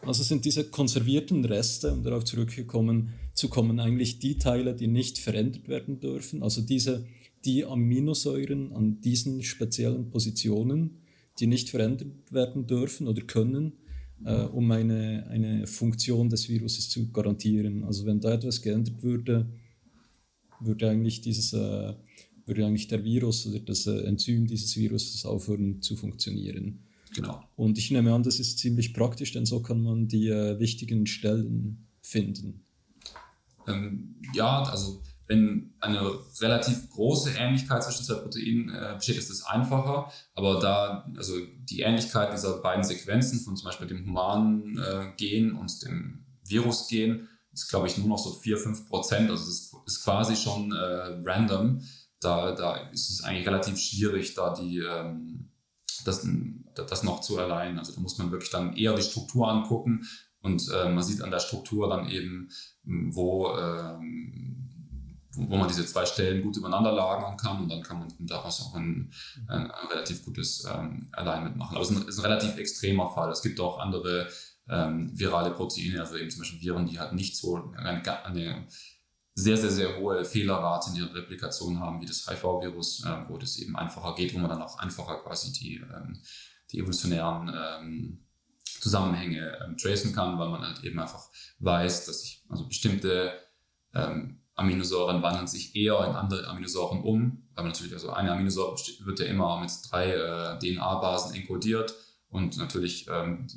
[0.03, 5.17] Also sind diese konservierten Reste, um darauf zurückgekommen zu kommen, eigentlich die Teile, die nicht
[5.17, 6.43] verändert werden dürfen.
[6.43, 7.05] Also diese,
[7.43, 11.01] die Aminosäuren an diesen speziellen Positionen,
[11.39, 13.73] die nicht verändert werden dürfen oder können,
[14.25, 17.83] äh, um eine, eine Funktion des Viruses zu garantieren.
[17.83, 19.47] Also wenn da etwas geändert würde,
[20.59, 21.93] würde eigentlich dieses äh,
[22.45, 26.79] würde eigentlich der Virus oder das äh, Enzym dieses Viruses aufhören zu funktionieren.
[27.15, 27.43] Genau.
[27.55, 31.05] Und ich nehme an, das ist ziemlich praktisch, denn so kann man die äh, wichtigen
[31.05, 32.65] Stellen finden.
[33.67, 36.01] Ähm, ja, also wenn eine
[36.41, 40.11] relativ große Ähnlichkeit zwischen zwei Proteinen äh, besteht, ist es einfacher.
[40.35, 41.33] Aber da, also
[41.69, 47.27] die Ähnlichkeit dieser beiden Sequenzen von zum Beispiel dem humanen äh, Gen und dem Virus-Gen
[47.53, 49.29] ist, glaube ich, nur noch so 4, 5 Prozent.
[49.29, 51.81] Also es ist, quasi schon äh, random.
[52.19, 55.49] Da, da ist es eigentlich relativ schwierig, da die ähm,
[56.05, 56.27] das,
[56.75, 57.79] das noch zu erleihen.
[57.79, 60.05] Also da muss man wirklich dann eher die Struktur angucken
[60.43, 62.49] und äh, man sieht an der Struktur dann eben,
[62.83, 64.52] wo, ähm,
[65.35, 68.75] wo man diese zwei Stellen gut übereinander lagern kann und dann kann man daraus auch
[68.75, 69.11] ein,
[69.47, 71.75] ein, ein relativ gutes ähm, Alignment machen.
[71.75, 73.31] Aber es ist ein, ist ein, relativ extremer Fall.
[73.31, 74.27] Es gibt auch andere
[74.69, 78.67] ähm, virale Proteine, also eben zum Beispiel Viren, die halt nicht so eine, eine
[79.35, 83.57] sehr, sehr, sehr hohe Fehlerrate in ihrer Replikation haben, wie das HIV-Virus, äh, wo das
[83.57, 86.17] eben einfacher geht, wo man dann auch einfacher quasi die, ähm,
[86.71, 88.25] die evolutionären ähm,
[88.63, 91.29] Zusammenhänge ähm, tracen kann, weil man halt eben einfach
[91.59, 93.33] weiß, dass sich also bestimmte
[93.95, 99.19] ähm, Aminosäuren wandeln sich eher in andere Aminosäuren um, weil natürlich, also eine Aminosäure wird
[99.19, 101.95] ja immer mit drei äh, DNA-Basen encodiert
[102.29, 103.47] und natürlich, ähm,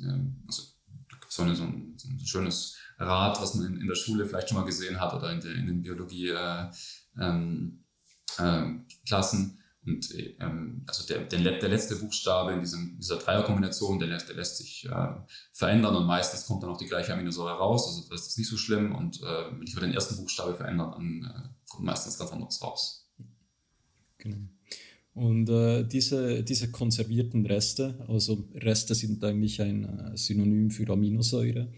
[0.47, 0.63] also
[1.09, 4.25] da gibt es so, ein, so ein schönes Rad, was man in, in, der Schule
[4.25, 6.71] vielleicht schon mal gesehen hat oder in, der, in den Biologie-Klassen.
[7.19, 7.83] Äh, ähm,
[8.39, 9.57] äh,
[9.87, 14.57] und ähm, also der, der, der, letzte Buchstabe in diesem, dieser Dreierkombination, der, der lässt
[14.57, 15.15] sich äh,
[15.53, 17.87] verändern und meistens kommt dann auch die gleiche Aminosäure raus.
[17.87, 18.93] Also das ist nicht so schlimm.
[18.93, 23.09] Und äh, wenn ich den ersten Buchstabe verändere, dann äh, kommt meistens ganz anderes raus.
[24.17, 24.49] Genau.
[25.13, 31.71] Und äh, diese, diese konservierten Reste, also Reste sind eigentlich ein äh, Synonym für Aminosäure,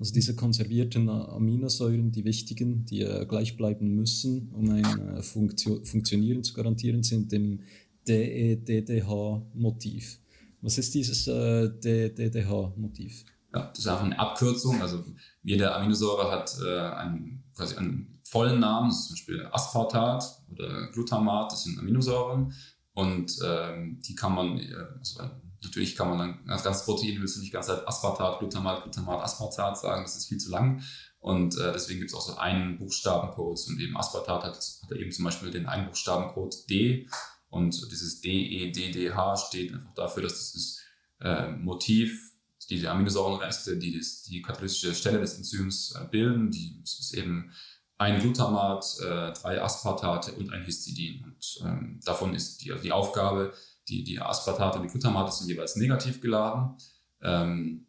[0.00, 5.84] also diese konservierten Aminosäuren, die wichtigen, die äh, gleich bleiben müssen, um ein äh, Funktio
[5.84, 7.60] Funktionieren zu garantieren, sind im
[8.08, 10.18] DEDDH-Motiv.
[10.62, 13.26] Was ist dieses äh, DEDDH-Motiv?
[13.54, 14.80] Ja, das ist einfach eine Abkürzung.
[14.80, 15.04] Also
[15.42, 21.78] jede Aminosäure hat einen, quasi einen vollen Namen, zum Beispiel Aspartat oder Glutamat, das sind
[21.78, 22.54] Aminosäuren.
[22.94, 24.58] Und ähm, die kann man,
[24.98, 25.20] also
[25.62, 29.22] Natürlich kann man dann als ganzes Protein willst du nicht ganz halt Aspartat, Glutamat, Glutamat,
[29.22, 30.82] Aspartat sagen, das ist viel zu lang.
[31.18, 35.12] Und äh, deswegen gibt es auch so einen Buchstabencode und eben Aspartat hat, hat eben
[35.12, 37.06] zum Beispiel den einen Buchstabencode D
[37.50, 40.78] und dieses D, E, D, D, H steht einfach dafür, dass das
[41.20, 42.32] äh, Motiv,
[42.70, 47.52] diese Aminosäurenreste, die das, die katalysische Stelle des Enzyms äh, bilden, die ist eben
[47.98, 51.24] ein Glutamat, äh, drei Aspartate und ein Histidin.
[51.24, 53.52] Und ähm, davon ist die, also die Aufgabe,
[53.90, 56.76] die, die Aspartate und die Glutamate sind jeweils negativ geladen.
[57.22, 57.86] Ähm,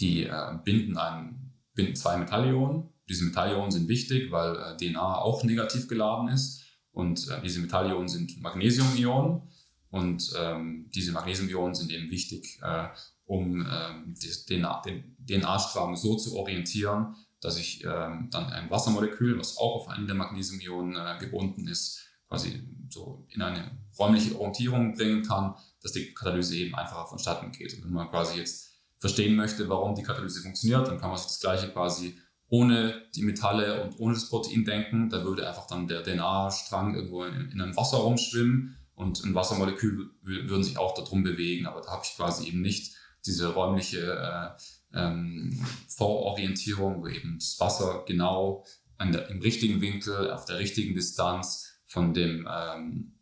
[0.00, 2.88] die äh, binden, ein, binden zwei Metallionen.
[3.08, 6.64] Diese Metallionen sind wichtig, weil äh, DNA auch negativ geladen ist.
[6.92, 9.42] Und äh, diese Metallionen sind Magnesiumionen.
[9.90, 12.88] Und ähm, diese Magnesiumionen sind eben wichtig, äh,
[13.24, 14.14] um ähm,
[14.48, 20.06] den, DNA-Strang so zu orientieren, dass ich ähm, dann ein Wassermolekül, was auch auf einen
[20.06, 26.14] der Magnesiumionen äh, gebunden ist, quasi so in eine räumliche Orientierung bringen kann, dass die
[26.14, 27.74] Katalyse eben einfacher vonstatten geht.
[27.74, 31.26] Und wenn man quasi jetzt verstehen möchte, warum die Katalyse funktioniert, dann kann man sich
[31.26, 32.16] das Gleiche quasi
[32.48, 35.08] ohne die Metalle und ohne das Protein denken.
[35.08, 40.10] Da würde einfach dann der DNA-Strang irgendwo in, in einem Wasser rumschwimmen und ein Wassermolekül
[40.22, 44.98] würden sich auch darum bewegen, aber da habe ich quasi eben nicht diese räumliche äh,
[44.98, 48.64] ähm, Vororientierung, wo eben das Wasser genau
[49.00, 53.12] der, im richtigen Winkel, auf der richtigen Distanz von dem, ähm,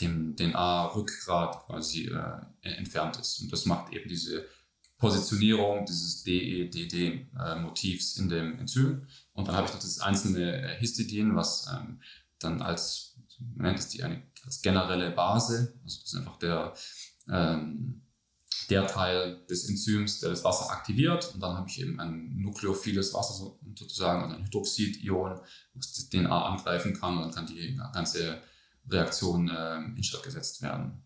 [0.00, 3.40] dem DNA-Rückgrat quasi äh, entfernt ist.
[3.40, 4.46] Und das macht eben diese
[4.96, 9.06] Positionierung dieses DEDD-Motivs in dem Enzym.
[9.34, 12.00] Und dann habe ich noch das einzelne äh, Histidin, was ähm,
[12.38, 16.72] dann als, man nennt es die eine, als generelle Base, also das ist einfach der,
[17.28, 18.05] ähm,
[18.70, 21.32] der Teil des Enzyms, der das Wasser aktiviert.
[21.34, 25.40] Und dann habe ich eben ein nukleophiles Wasser sozusagen, also ein Hydroxid-Ion,
[25.74, 27.16] was das DNA angreifen kann.
[27.16, 28.40] Und dann kann die ganze
[28.88, 31.02] Reaktion äh, instand gesetzt werden.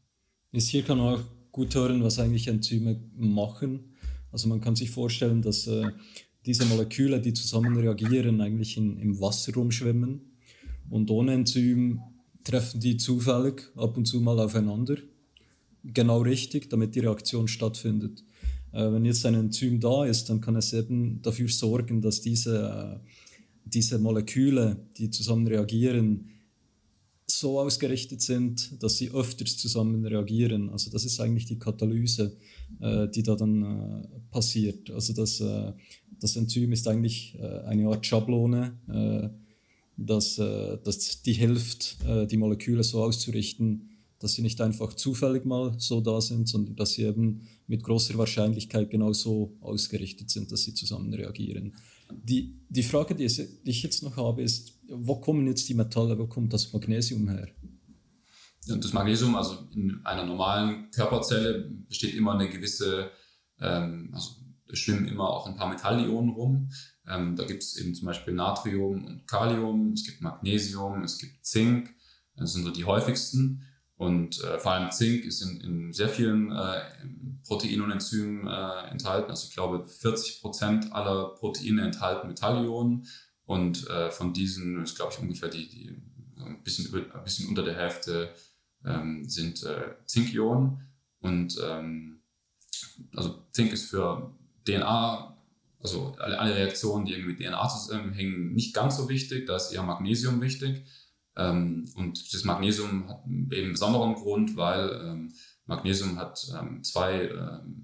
[0.52, 3.94] Jetzt hier kann man auch gut hören, was eigentlich Enzyme machen.
[4.32, 5.90] Also man kann sich vorstellen, dass äh,
[6.46, 10.38] diese Moleküle, die zusammen reagieren, eigentlich in, im Wasser rumschwimmen.
[10.88, 12.00] Und ohne Enzym
[12.44, 14.96] treffen die zufällig ab und zu mal aufeinander.
[15.82, 18.22] Genau richtig, damit die Reaktion stattfindet.
[18.72, 23.00] Äh, wenn jetzt ein Enzym da ist, dann kann es eben dafür sorgen, dass diese,
[23.02, 23.08] äh,
[23.64, 26.28] diese Moleküle, die zusammen reagieren,
[27.26, 30.68] so ausgerichtet sind, dass sie öfters zusammen reagieren.
[30.70, 32.36] Also das ist eigentlich die Katalyse,
[32.80, 34.90] äh, die da dann äh, passiert.
[34.90, 35.72] Also das, äh,
[36.20, 38.78] das Enzym ist eigentlich äh, eine Art Schablone,
[39.96, 41.98] dass, dass die hilft,
[42.30, 43.89] die Moleküle so auszurichten,
[44.20, 48.16] dass sie nicht einfach zufällig mal so da sind, sondern dass sie eben mit großer
[48.18, 51.74] Wahrscheinlichkeit genau so ausgerichtet sind, dass sie zusammen reagieren.
[52.12, 56.26] Die, die Frage, die ich jetzt noch habe, ist, wo kommen jetzt die Metalle, wo
[56.26, 57.48] kommt das Magnesium her?
[58.66, 63.10] Das Magnesium, also in einer normalen Körperzelle, besteht immer eine gewisse,
[63.58, 64.32] ähm, also
[64.72, 66.70] schwimmen immer auch ein paar Metallionen rum.
[67.08, 71.44] Ähm, da gibt es eben zum Beispiel Natrium und Kalium, es gibt Magnesium, es gibt
[71.44, 71.94] Zink,
[72.36, 73.64] das sind so die häufigsten.
[74.00, 76.80] Und äh, vor allem Zink ist in, in sehr vielen äh,
[77.46, 79.28] Proteinen und Enzymen äh, enthalten.
[79.28, 83.06] Also ich glaube, 40 Prozent aller Proteine enthalten Metallionen.
[83.44, 86.02] Und äh, von diesen ist, glaube ich, ungefähr die, die
[86.38, 88.30] ein, bisschen über, ein bisschen unter der Hälfte
[88.86, 90.80] ähm, sind äh, Zinkionen.
[91.18, 92.22] Und ähm,
[93.14, 94.34] also Zink ist für
[94.66, 95.36] DNA,
[95.78, 99.46] also alle, alle Reaktionen, die irgendwie mit DNA zusammenhängen, nicht ganz so wichtig.
[99.46, 100.86] Da ist eher Magnesium wichtig.
[101.36, 105.32] Ähm, und das Magnesium hat eben besonderen Grund, weil ähm,
[105.66, 107.30] Magnesium hat ähm, zwei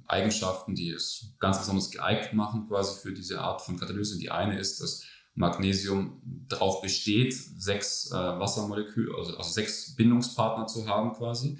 [0.08, 4.18] Eigenschaften, die es ganz besonders geeignet machen quasi für diese Art von Katalyse.
[4.18, 10.88] Die eine ist, dass Magnesium darauf besteht, sechs äh, Wassermoleküle, also, also, sechs Bindungspartner zu
[10.88, 11.58] haben quasi.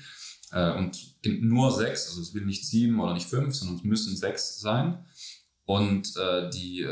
[0.51, 4.16] Äh, und nur sechs, also es will nicht sieben oder nicht fünf, sondern es müssen
[4.16, 5.05] sechs sein.
[5.64, 6.87] Und äh, die,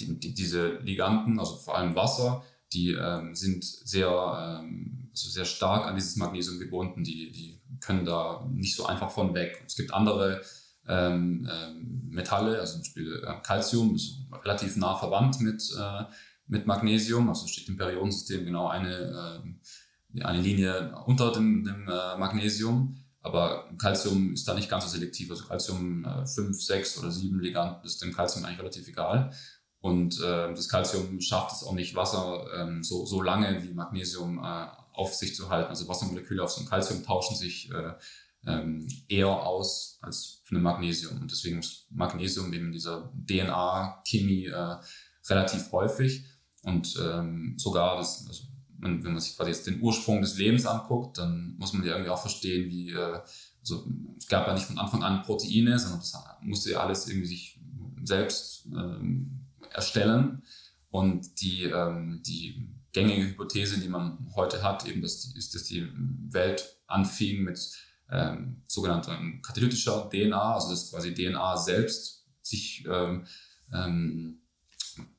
[0.00, 5.44] die, die, diese Liganten, also vor allem Wasser, die ähm, sind sehr, ähm, also sehr
[5.44, 9.62] stark an dieses Magnesium gebunden, die, die können da nicht so einfach von weg.
[9.66, 10.42] Es gibt andere
[10.86, 16.04] ähm, ähm, Metalle, also zum Beispiel äh, Calcium ist relativ nah verwandt mit, äh,
[16.46, 19.44] mit Magnesium, also steht im Periodensystem genau eine,
[20.14, 23.04] äh, eine Linie unter dem, dem äh, Magnesium.
[23.20, 25.30] Aber Calcium ist da nicht ganz so selektiv.
[25.30, 29.32] Also Calcium 5, äh, 6 oder 7 Liganden ist dem Calcium eigentlich relativ egal.
[29.80, 34.38] Und äh, das Calcium schafft es auch nicht, Wasser ähm, so, so lange wie Magnesium
[34.38, 35.70] äh, auf sich zu halten.
[35.70, 37.92] Also Wassermoleküle auf so ein Calcium tauschen sich äh,
[38.46, 41.20] ähm, eher aus als für ein Magnesium.
[41.20, 44.76] Und deswegen ist Magnesium eben in dieser DNA-Chemie äh,
[45.28, 46.24] relativ häufig.
[46.62, 48.44] Und ähm, sogar, das, also
[48.78, 51.92] wenn, wenn man sich quasi jetzt den Ursprung des Lebens anguckt, dann muss man ja
[51.92, 53.20] irgendwie auch verstehen, wie, äh,
[53.60, 57.26] also es gab ja nicht von Anfang an Proteine, sondern das musste ja alles irgendwie
[57.26, 57.60] sich
[58.02, 60.42] selbst ähm, erstellen.
[60.90, 65.88] Und die, ähm, die gängige Hypothese, die man heute hat, eben dass ist, dass die
[66.30, 67.58] Welt anfing mit
[68.10, 73.26] ähm, sogenannter katalytischer DNA, also dass quasi DNA selbst sich, ähm,
[73.72, 74.40] ähm,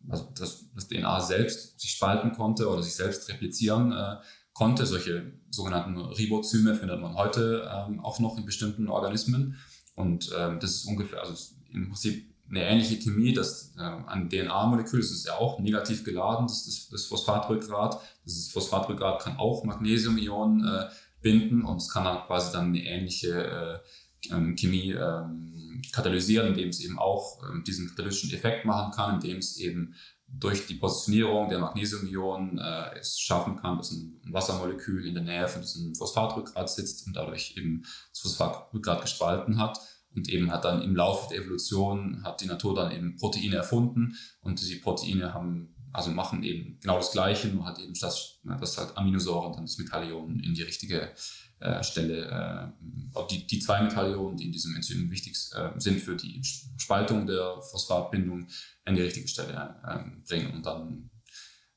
[0.10, 4.18] also dass das DNA selbst sich spalten konnte oder sich selbst replizieren äh,
[4.54, 4.86] konnte.
[4.86, 9.58] Solche sogenannten Ribozyme findet man heute ähm, auch noch in bestimmten Organismen.
[9.96, 15.00] Und ähm, das ist ungefähr, also im Prinzip eine ähnliche Chemie, das äh, ein DNA-Molekül,
[15.00, 18.00] das ist ja auch negativ geladen, das ist das Phosphatrückgrat.
[18.24, 20.86] Das Phosphatrückgrat kann auch Magnesium-Ionen äh,
[21.22, 23.82] binden und es kann dann quasi dann eine ähnliche
[24.30, 29.16] äh, ähm, Chemie ähm, katalysieren, indem es eben auch ähm, diesen katalytischen Effekt machen kann,
[29.16, 29.96] indem es eben
[30.28, 35.48] durch die Positionierung der Magnesium-Ionen äh, es schaffen kann, dass ein Wassermolekül in der Nähe
[35.48, 39.80] von diesem Phosphatrückgrat sitzt und dadurch eben das Phosphatrückgrat gespalten hat.
[40.16, 44.16] Und eben hat dann im Laufe der Evolution, hat die Natur dann eben Proteine erfunden
[44.42, 48.78] und diese Proteine haben, also machen eben genau das Gleiche, nur hat eben das, das
[48.78, 51.14] halt Aminosäuren dann das Metallion in die richtige
[51.60, 56.16] äh, Stelle, äh, die, die zwei Metallionen, die in diesem Enzym wichtig äh, sind für
[56.16, 56.42] die
[56.78, 58.48] Spaltung der Phosphatbindung,
[58.86, 61.10] an die richtige Stelle äh, bringen und dann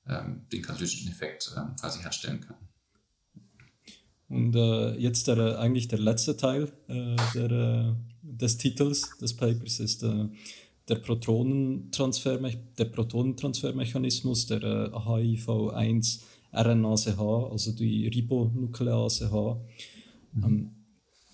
[0.08, 2.68] ähm, den katalytischen Effekt äh, quasi herstellen können.
[4.28, 7.96] Und äh, jetzt der, eigentlich der letzte Teil äh, der,
[8.40, 10.26] des Titels des Papers ist äh,
[10.88, 16.20] der, Protonentransferme der Protonentransfermechanismus der HIV-1
[16.52, 19.60] RNase H, also die Ribonuklease H.
[20.34, 20.44] Mhm.
[20.44, 20.70] Ähm,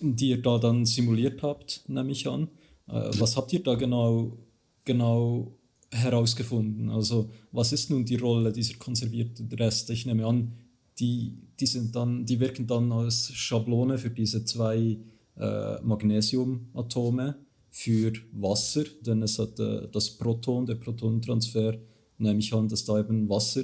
[0.01, 2.47] die ihr da dann simuliert habt, nehme ich an.
[2.87, 4.37] Äh, was habt ihr da genau,
[4.85, 5.57] genau
[5.91, 6.89] herausgefunden?
[6.89, 9.93] Also was ist nun die Rolle dieser konservierten Reste?
[9.93, 10.53] Ich nehme an,
[10.99, 14.97] die, die, sind dann, die wirken dann als Schablone für diese zwei
[15.39, 17.35] äh, Magnesiumatome
[17.71, 21.77] für Wasser, denn es hat äh, das Proton, der Protonentransfer,
[22.17, 23.63] nehme ich an, dass da eben Wasser,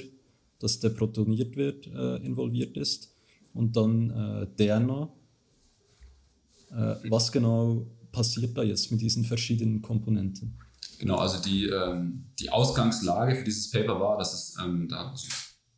[0.59, 3.13] das deprotoniert wird, äh, involviert ist.
[3.53, 5.09] Und dann äh, DNA.
[6.71, 10.57] Äh, was genau passiert da jetzt mit diesen verschiedenen Komponenten?
[10.99, 15.28] Genau, also die, ähm, die Ausgangslage für dieses Paper war, dass es ähm, da, also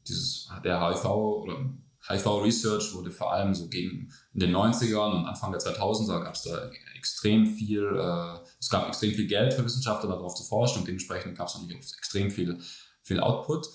[0.08, 1.70] dieses, der HIV oder
[2.10, 6.44] HIV-Research wurde vor allem so gegen in den 90ern und Anfang der 2000er gab es
[6.44, 10.88] da extrem viel, äh, es gab extrem viel Geld für Wissenschaftler darauf zu forschen und
[10.88, 12.60] dementsprechend gab es natürlich extrem viel,
[13.02, 13.68] viel Output.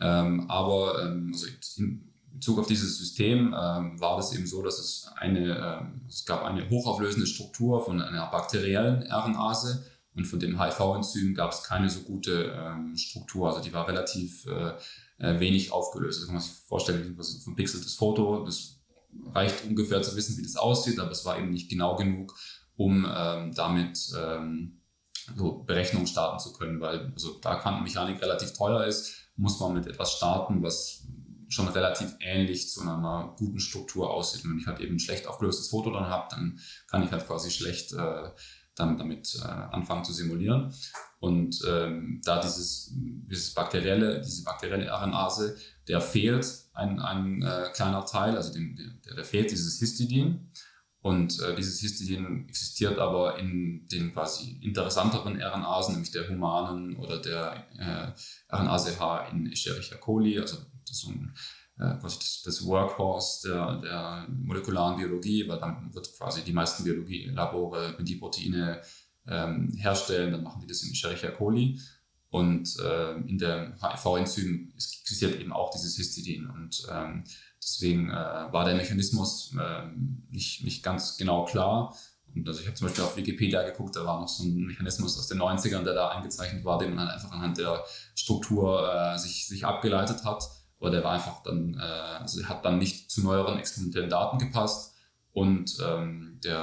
[0.00, 4.78] Ähm, aber ähm, also in Bezug auf dieses System ähm, war das eben so, dass
[4.78, 10.60] es eine, ähm, es gab eine hochauflösende Struktur von einer bakteriellen RNase und von dem
[10.60, 13.48] HIV-Enzym gab es keine so gute ähm, Struktur.
[13.48, 14.72] Also die war relativ äh,
[15.18, 16.24] äh, wenig aufgelöst.
[16.24, 18.44] Kann man sich vorstellen, ein pixeltes Foto.
[18.44, 18.80] Das
[19.32, 22.34] reicht ungefähr zu wissen, wie das aussieht, aber es war eben nicht genau genug,
[22.76, 24.80] um ähm, damit ähm,
[25.36, 29.86] so Berechnungen starten zu können, weil also da Quantenmechanik relativ teuer ist, muss man mit
[29.86, 31.06] etwas starten, was
[31.48, 34.44] schon relativ ähnlich zu einer guten Struktur aussieht.
[34.44, 36.58] Und wenn ich halt eben ein schlecht aufgelöstes Foto dann habe, dann
[36.88, 38.30] kann ich halt quasi schlecht äh,
[38.76, 40.74] dann damit äh, anfangen zu simulieren.
[41.20, 45.56] Und ähm, da dieses, dieses bakterielle, diese bakterielle RNase,
[45.88, 50.50] der fehlt ein, ein äh, kleiner Teil, also dem, der, der fehlt dieses Histidin.
[51.00, 57.20] Und äh, dieses Histidin existiert aber in den quasi interessanteren RNAsen, nämlich der humanen oder
[57.20, 60.56] der äh, RNase H in Escherichia coli, also
[60.86, 61.34] das ist so ein,
[61.76, 68.04] quasi das, Workhorse der, der molekularen Biologie, weil dann wird quasi die meisten Biologielabore, wenn
[68.04, 68.80] die Proteine
[69.26, 71.80] ähm, herstellen, dann machen die das in Escherichia coli.
[72.30, 76.48] Und äh, in der HIV-Enzym existiert eben auch dieses Histidin.
[76.50, 77.24] Und ähm,
[77.62, 79.86] deswegen äh, war der Mechanismus äh,
[80.30, 81.96] nicht, nicht ganz genau klar.
[82.34, 85.16] Und also ich habe zum Beispiel auf Wikipedia geguckt, da war noch so ein Mechanismus
[85.16, 87.84] aus den 90ern, der da eingezeichnet war, den man einfach anhand der
[88.16, 90.42] Struktur äh, sich, sich abgeleitet hat.
[90.84, 94.94] Aber der war einfach dann, äh, also hat dann nicht zu neueren experimentellen Daten gepasst.
[95.32, 96.58] Und ähm, der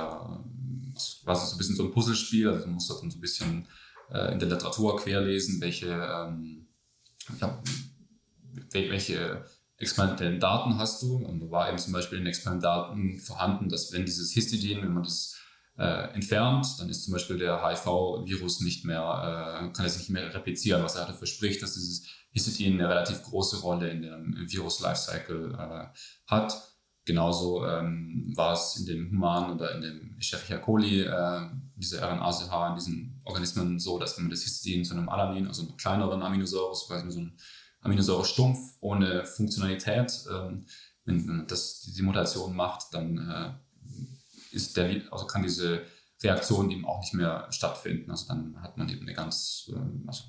[1.23, 3.65] war so ein bisschen so ein Puzzlespiel, also man muss dann so ein bisschen
[4.11, 6.67] äh, in der Literatur querlesen, welche, ähm,
[7.39, 7.63] ja,
[8.69, 9.43] welche
[9.77, 11.15] experimentellen Daten hast du.
[11.15, 14.93] Und da war eben zum Beispiel in experimentellen Daten vorhanden, dass wenn dieses Histidin, wenn
[14.93, 15.35] man das
[15.81, 20.31] äh, entfernt, dann ist zum Beispiel der HIV-Virus nicht mehr, äh, kann es nicht mehr
[20.31, 25.55] replizieren, was er dafür spricht, dass dieses Histidin eine relativ große Rolle in dem Virus-Lifecycle
[25.57, 25.87] äh,
[26.27, 26.53] hat.
[27.03, 31.41] Genauso ähm, war es in dem Human oder in dem Escherichia coli, äh,
[31.75, 35.63] diese RNA-CH in diesen Organismen so, dass wenn man das Histidin zu einem Alanin, also
[35.63, 37.35] einem kleineren Aminosäure, quasi so ein
[37.81, 40.67] Aminosäure-Stumpf ohne Funktionalität, ähm,
[41.05, 43.53] wenn, wenn das diese Mutation macht, dann äh,
[44.53, 45.83] ist der, also kann diese
[46.23, 48.11] Reaktion eben auch nicht mehr stattfinden.
[48.11, 50.23] Also dann hat man eben eine ganz, äh, also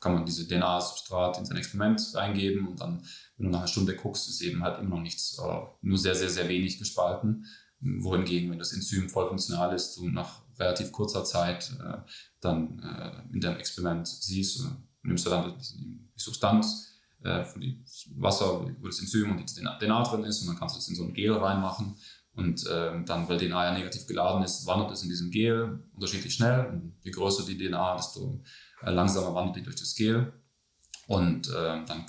[0.00, 3.04] kann man diese DNA-Substrat in sein Experiment reingeben und dann,
[3.36, 6.14] wenn du nach einer Stunde guckst, ist eben halt immer noch nichts, äh, nur sehr,
[6.14, 7.46] sehr, sehr wenig gespalten.
[7.80, 11.98] Wohingegen, wenn das Enzym voll funktional ist, du nach relativ kurzer Zeit äh,
[12.40, 14.66] dann äh, in deinem Experiment siehst,
[15.02, 17.82] nimmst du dann die, Substanz äh, von dem
[18.16, 20.94] Wasser, wo das Enzym und die DNA drin ist und dann kannst du es in
[20.94, 21.96] so ein Gel reinmachen
[22.40, 26.34] und äh, dann, weil DNA ja negativ geladen ist, wandert es in diesem Gel unterschiedlich
[26.34, 26.66] schnell.
[26.70, 28.42] Und je größer die DNA, desto
[28.82, 30.32] äh, langsamer wandert die durch das Gel.
[31.06, 32.06] Und äh, dann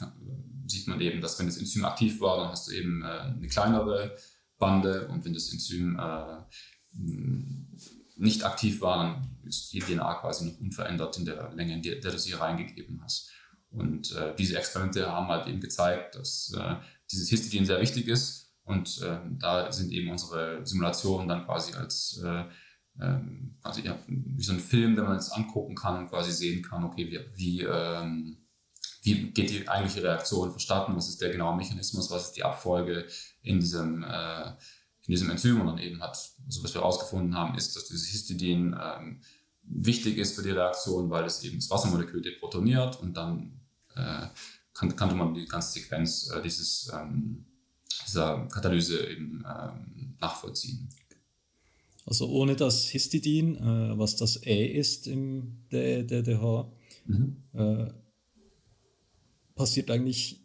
[0.67, 3.47] sieht man eben, dass wenn das Enzym aktiv war, dann hast du eben äh, eine
[3.49, 4.15] kleinere
[4.57, 6.37] Bande und wenn das Enzym äh,
[8.15, 11.99] nicht aktiv war, dann ist die DNA quasi noch unverändert in der Länge, in der,
[11.99, 13.31] du sie reingegeben hast.
[13.69, 16.55] Und äh, diese Experimente haben halt eben gezeigt, dass
[17.11, 18.40] dieses Histidin sehr wichtig ist.
[18.63, 22.45] Und äh, da sind eben unsere Simulationen dann quasi als äh,
[22.99, 26.61] ähm, also ja, wie so ein Film, den man jetzt angucken kann und quasi sehen
[26.61, 28.37] kann, okay, wie, wie, ähm,
[29.03, 33.07] wie geht die eigentliche Reaktion verstanden, was ist der genaue Mechanismus, was ist die Abfolge
[33.41, 34.49] in diesem, äh,
[35.05, 35.61] in diesem Enzym.
[35.61, 39.21] Und dann eben hat, also was wir herausgefunden haben, ist, dass dieses Histidin ähm,
[39.63, 43.61] wichtig ist für die Reaktion, weil es eben das Wassermolekül deprotoniert und dann
[43.95, 44.27] äh,
[44.73, 47.45] kann, kannte man die ganze Sequenz äh, dieses, ähm,
[48.11, 50.89] dieser Katalyse eben ähm, nachvollziehen.
[52.05, 56.71] Also ohne das Histidin, äh, was das E ist im DDH,
[57.05, 57.37] mhm.
[57.53, 57.87] äh,
[59.55, 60.41] passiert eigentlich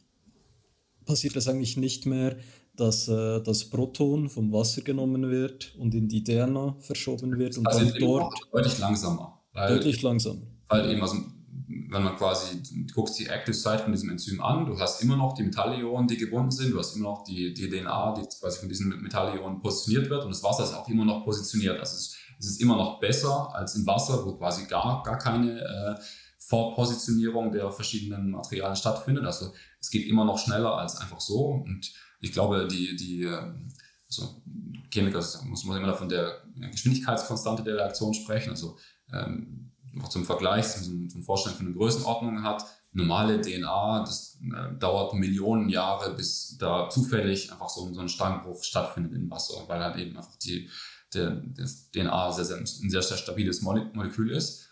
[1.06, 2.36] passiert das eigentlich nicht mehr,
[2.74, 7.66] dass äh, das Proton vom Wasser genommen wird und in die DNA verschoben wird und
[7.66, 9.40] Also dann dort deutlich langsamer.
[9.52, 10.42] Weil, deutlich langsam.
[10.68, 11.16] weil eben, also,
[11.90, 15.34] wenn man quasi, du die Active Site von diesem Enzym an, du hast immer noch
[15.34, 18.68] die Metallionen, die gebunden sind, du hast immer noch die, die DNA, die quasi von
[18.68, 21.78] diesen Metallionen positioniert wird und das Wasser ist auch immer noch positioniert.
[21.78, 25.60] Also es, es ist immer noch besser als im Wasser, wo quasi gar, gar keine
[25.60, 26.02] äh,
[26.38, 29.24] Vorpositionierung der verschiedenen Materialien stattfindet.
[29.24, 33.68] Also es geht immer noch schneller als einfach so und ich glaube, die, die ähm,
[34.08, 34.42] also
[34.90, 38.50] Chemiker muss man immer von der Geschwindigkeitskonstante der Reaktion sprechen.
[38.50, 38.76] Also
[39.12, 42.64] ähm, noch zum Vergleich, so eine Vorstellung von einer Größenordnung hat.
[42.92, 48.62] Normale DNA, das äh, dauert Millionen Jahre, bis da zufällig einfach so, so ein Steinbruch
[48.64, 50.70] stattfindet im Wasser, weil halt eben einfach die,
[51.12, 54.68] der, das DNA sehr, sehr, ein sehr, sehr stabiles Mole Molekül ist.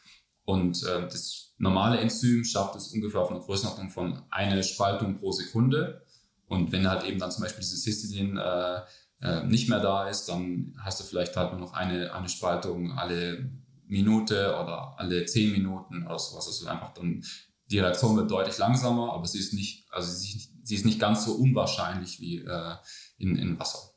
[0.46, 5.32] Und äh, das normale Enzym schafft es ungefähr auf einer Größenordnung von eine Spaltung pro
[5.32, 6.02] Sekunde.
[6.46, 8.80] Und wenn halt eben dann zum Beispiel dieses Histidin äh,
[9.20, 12.92] äh, nicht mehr da ist, dann hast du vielleicht halt nur noch eine, eine Spaltung
[12.92, 13.50] alle
[13.86, 16.46] Minute oder alle zehn Minuten oder sowas.
[16.46, 17.24] Also einfach dann,
[17.70, 21.24] die Reaktion wird deutlich langsamer, aber sie ist nicht, also sie, sie ist nicht ganz
[21.24, 22.74] so unwahrscheinlich wie äh,
[23.18, 23.90] in, in Wasser.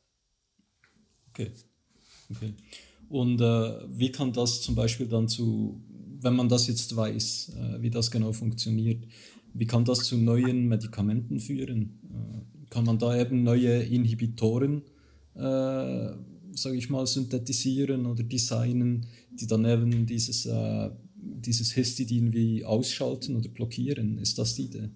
[1.30, 1.52] Okay.
[2.30, 2.54] okay.
[3.10, 5.82] Und äh, wie kann das zum Beispiel dann zu,
[6.20, 9.06] wenn man das jetzt weiß, äh, wie das genau funktioniert,
[9.54, 12.00] wie kann das zu neuen Medikamenten führen?
[12.04, 14.84] Äh, kann man da eben neue Inhibitoren,
[15.36, 16.12] äh,
[16.58, 23.36] sage ich mal, synthetisieren oder designen, die dann eben dieses, äh, dieses Histidin wie ausschalten
[23.36, 24.18] oder blockieren?
[24.18, 24.90] Ist das die Idee?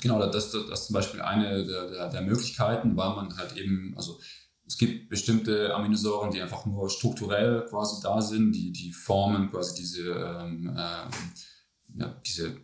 [0.00, 3.56] Genau, das, das, das ist zum Beispiel eine der, der, der Möglichkeiten, weil man halt
[3.56, 4.18] eben, also
[4.66, 9.74] es gibt bestimmte Aminosäuren, die einfach nur strukturell quasi da sind, die, die formen quasi
[9.74, 12.56] diese, ähm, ähm, ja, diese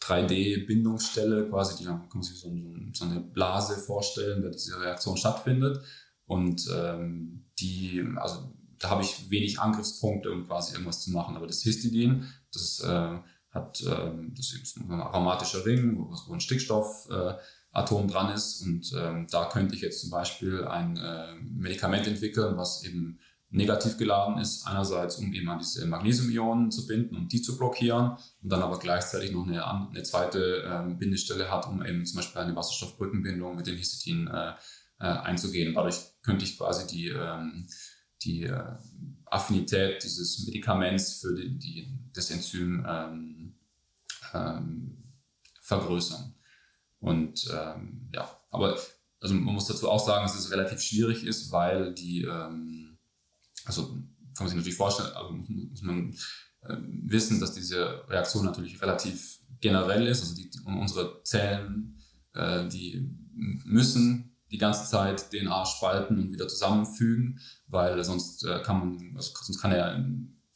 [0.00, 2.50] 3D-Bindungsstelle quasi, die kann man sich so,
[2.92, 5.82] so eine Blase vorstellen, da diese Reaktion stattfindet.
[6.26, 11.36] Und ähm, die, also da habe ich wenig Angriffspunkte, um quasi irgendwas zu machen.
[11.36, 13.18] Aber das Histidin, das äh,
[13.50, 18.62] hat, ähm, das ist ein aromatischer Ring, wo, wo ein Stickstoffatom äh, dran ist.
[18.62, 23.18] Und ähm, da könnte ich jetzt zum Beispiel ein äh, Medikament entwickeln, was eben
[23.50, 24.66] negativ geladen ist.
[24.66, 28.16] Einerseits, um eben an diese Magnesiumionen zu binden und die zu blockieren.
[28.42, 32.42] Und dann aber gleichzeitig noch eine, eine zweite ähm, Bindestelle hat, um eben zum Beispiel
[32.42, 34.52] eine Wasserstoffbrückenbindung mit dem Histidin äh,
[35.00, 35.74] äh, einzugehen.
[35.74, 35.96] Dadurch
[36.28, 37.66] könnte ich quasi die, ähm,
[38.22, 38.76] die äh,
[39.24, 43.54] Affinität dieses Medikaments für die, die, das Enzym ähm,
[44.34, 44.98] ähm,
[45.62, 46.34] vergrößern.
[47.00, 48.78] Und ähm, ja, aber
[49.20, 52.98] also man muss dazu auch sagen, dass es relativ schwierig ist, weil die, ähm,
[53.64, 56.14] also kann man sich natürlich vorstellen, also muss man
[57.06, 60.20] wissen, dass diese Reaktion natürlich relativ generell ist.
[60.20, 61.98] Also die, unsere Zellen,
[62.34, 68.78] äh, die müssen die ganze Zeit DNA spalten und wieder zusammenfügen, weil sonst äh, kann
[68.78, 70.04] man, also sonst kann er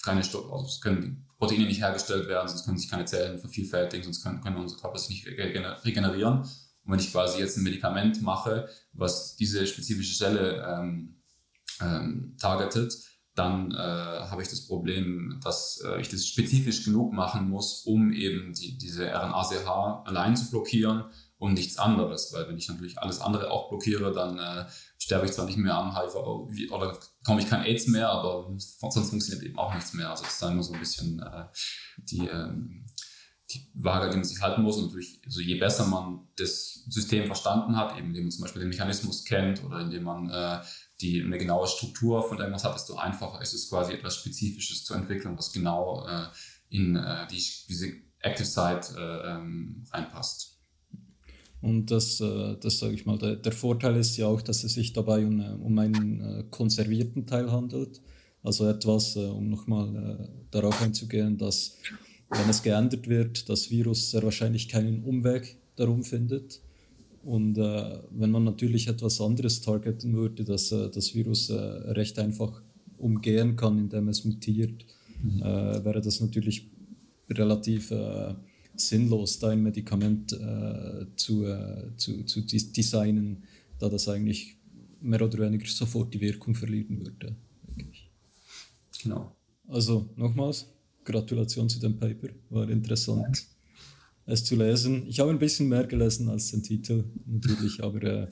[0.03, 4.23] keine Stoff, also können Proteine nicht hergestellt werden, sonst können sich keine Zellen vervielfältigen, sonst
[4.23, 6.39] können, können unsere Körper sich nicht regener- regenerieren.
[6.85, 11.21] Und wenn ich quasi jetzt ein Medikament mache, was diese spezifische Stelle ähm,
[11.81, 12.95] ähm, targetet,
[13.35, 18.13] dann äh, habe ich das Problem, dass äh, ich das spezifisch genug machen muss, um
[18.13, 21.05] eben die, diese RNA-CH allein zu blockieren
[21.43, 22.33] und nichts anderes.
[22.33, 24.65] Weil wenn ich natürlich alles andere auch blockiere, dann äh,
[24.97, 26.15] sterbe ich zwar nicht mehr an HIV
[26.71, 30.09] oder bekomme ich kein AIDS mehr, aber sonst funktioniert eben auch nichts mehr.
[30.09, 31.47] Also das ist immer so ein bisschen äh,
[31.99, 32.87] die, ähm,
[33.51, 34.77] die Waage, die man sich halten muss.
[34.77, 38.61] Und natürlich, also je besser man das System verstanden hat, eben indem man zum Beispiel
[38.61, 40.61] den Mechanismus kennt oder indem man äh,
[41.01, 44.95] die eine genaue Struktur von irgendwas hat, desto einfacher ist es quasi etwas Spezifisches zu
[44.95, 46.27] entwickeln, was genau äh,
[46.69, 50.52] in äh, die, diese Active Site äh, ähm, reinpasst.
[51.63, 54.75] Und das, äh, das sage ich mal, der, der Vorteil ist ja auch, dass es
[54.75, 58.01] sich dabei um, äh, um einen äh, konservierten Teil handelt.
[58.43, 61.77] Also etwas, um nochmal darauf einzugehen, dass
[62.29, 66.61] wenn es geändert wird, das Virus sehr wahrscheinlich keinen Umweg darum findet.
[67.23, 72.19] Und äh, wenn man natürlich etwas anderes targeten würde, dass äh, das Virus äh, recht
[72.19, 72.63] einfach
[72.99, 74.85] umgehen kann, indem es mutiert,
[75.41, 75.45] äh,
[75.85, 76.69] wäre das natürlich
[77.31, 77.93] relativ
[78.77, 83.45] sinnlos, da ein Medikament äh, zu, äh, zu, zu des- designen,
[83.79, 84.57] da das eigentlich
[85.01, 87.35] mehr oder weniger sofort die Wirkung verlieren würde.
[89.03, 89.35] Genau.
[89.69, 90.67] Also nochmals,
[91.05, 93.47] Gratulation zu dem Paper, war interessant
[94.27, 95.07] es zu lesen.
[95.09, 98.29] Ich habe ein bisschen mehr gelesen als den Titel natürlich, aber äh,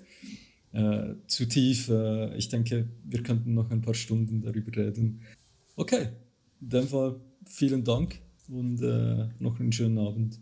[0.72, 1.88] äh, zu tief.
[1.88, 5.22] Äh, ich denke, wir könnten noch ein paar Stunden darüber reden.
[5.76, 6.10] Okay,
[6.60, 8.20] in dem Fall vielen Dank
[8.50, 10.40] und äh, noch einen schönen Abend.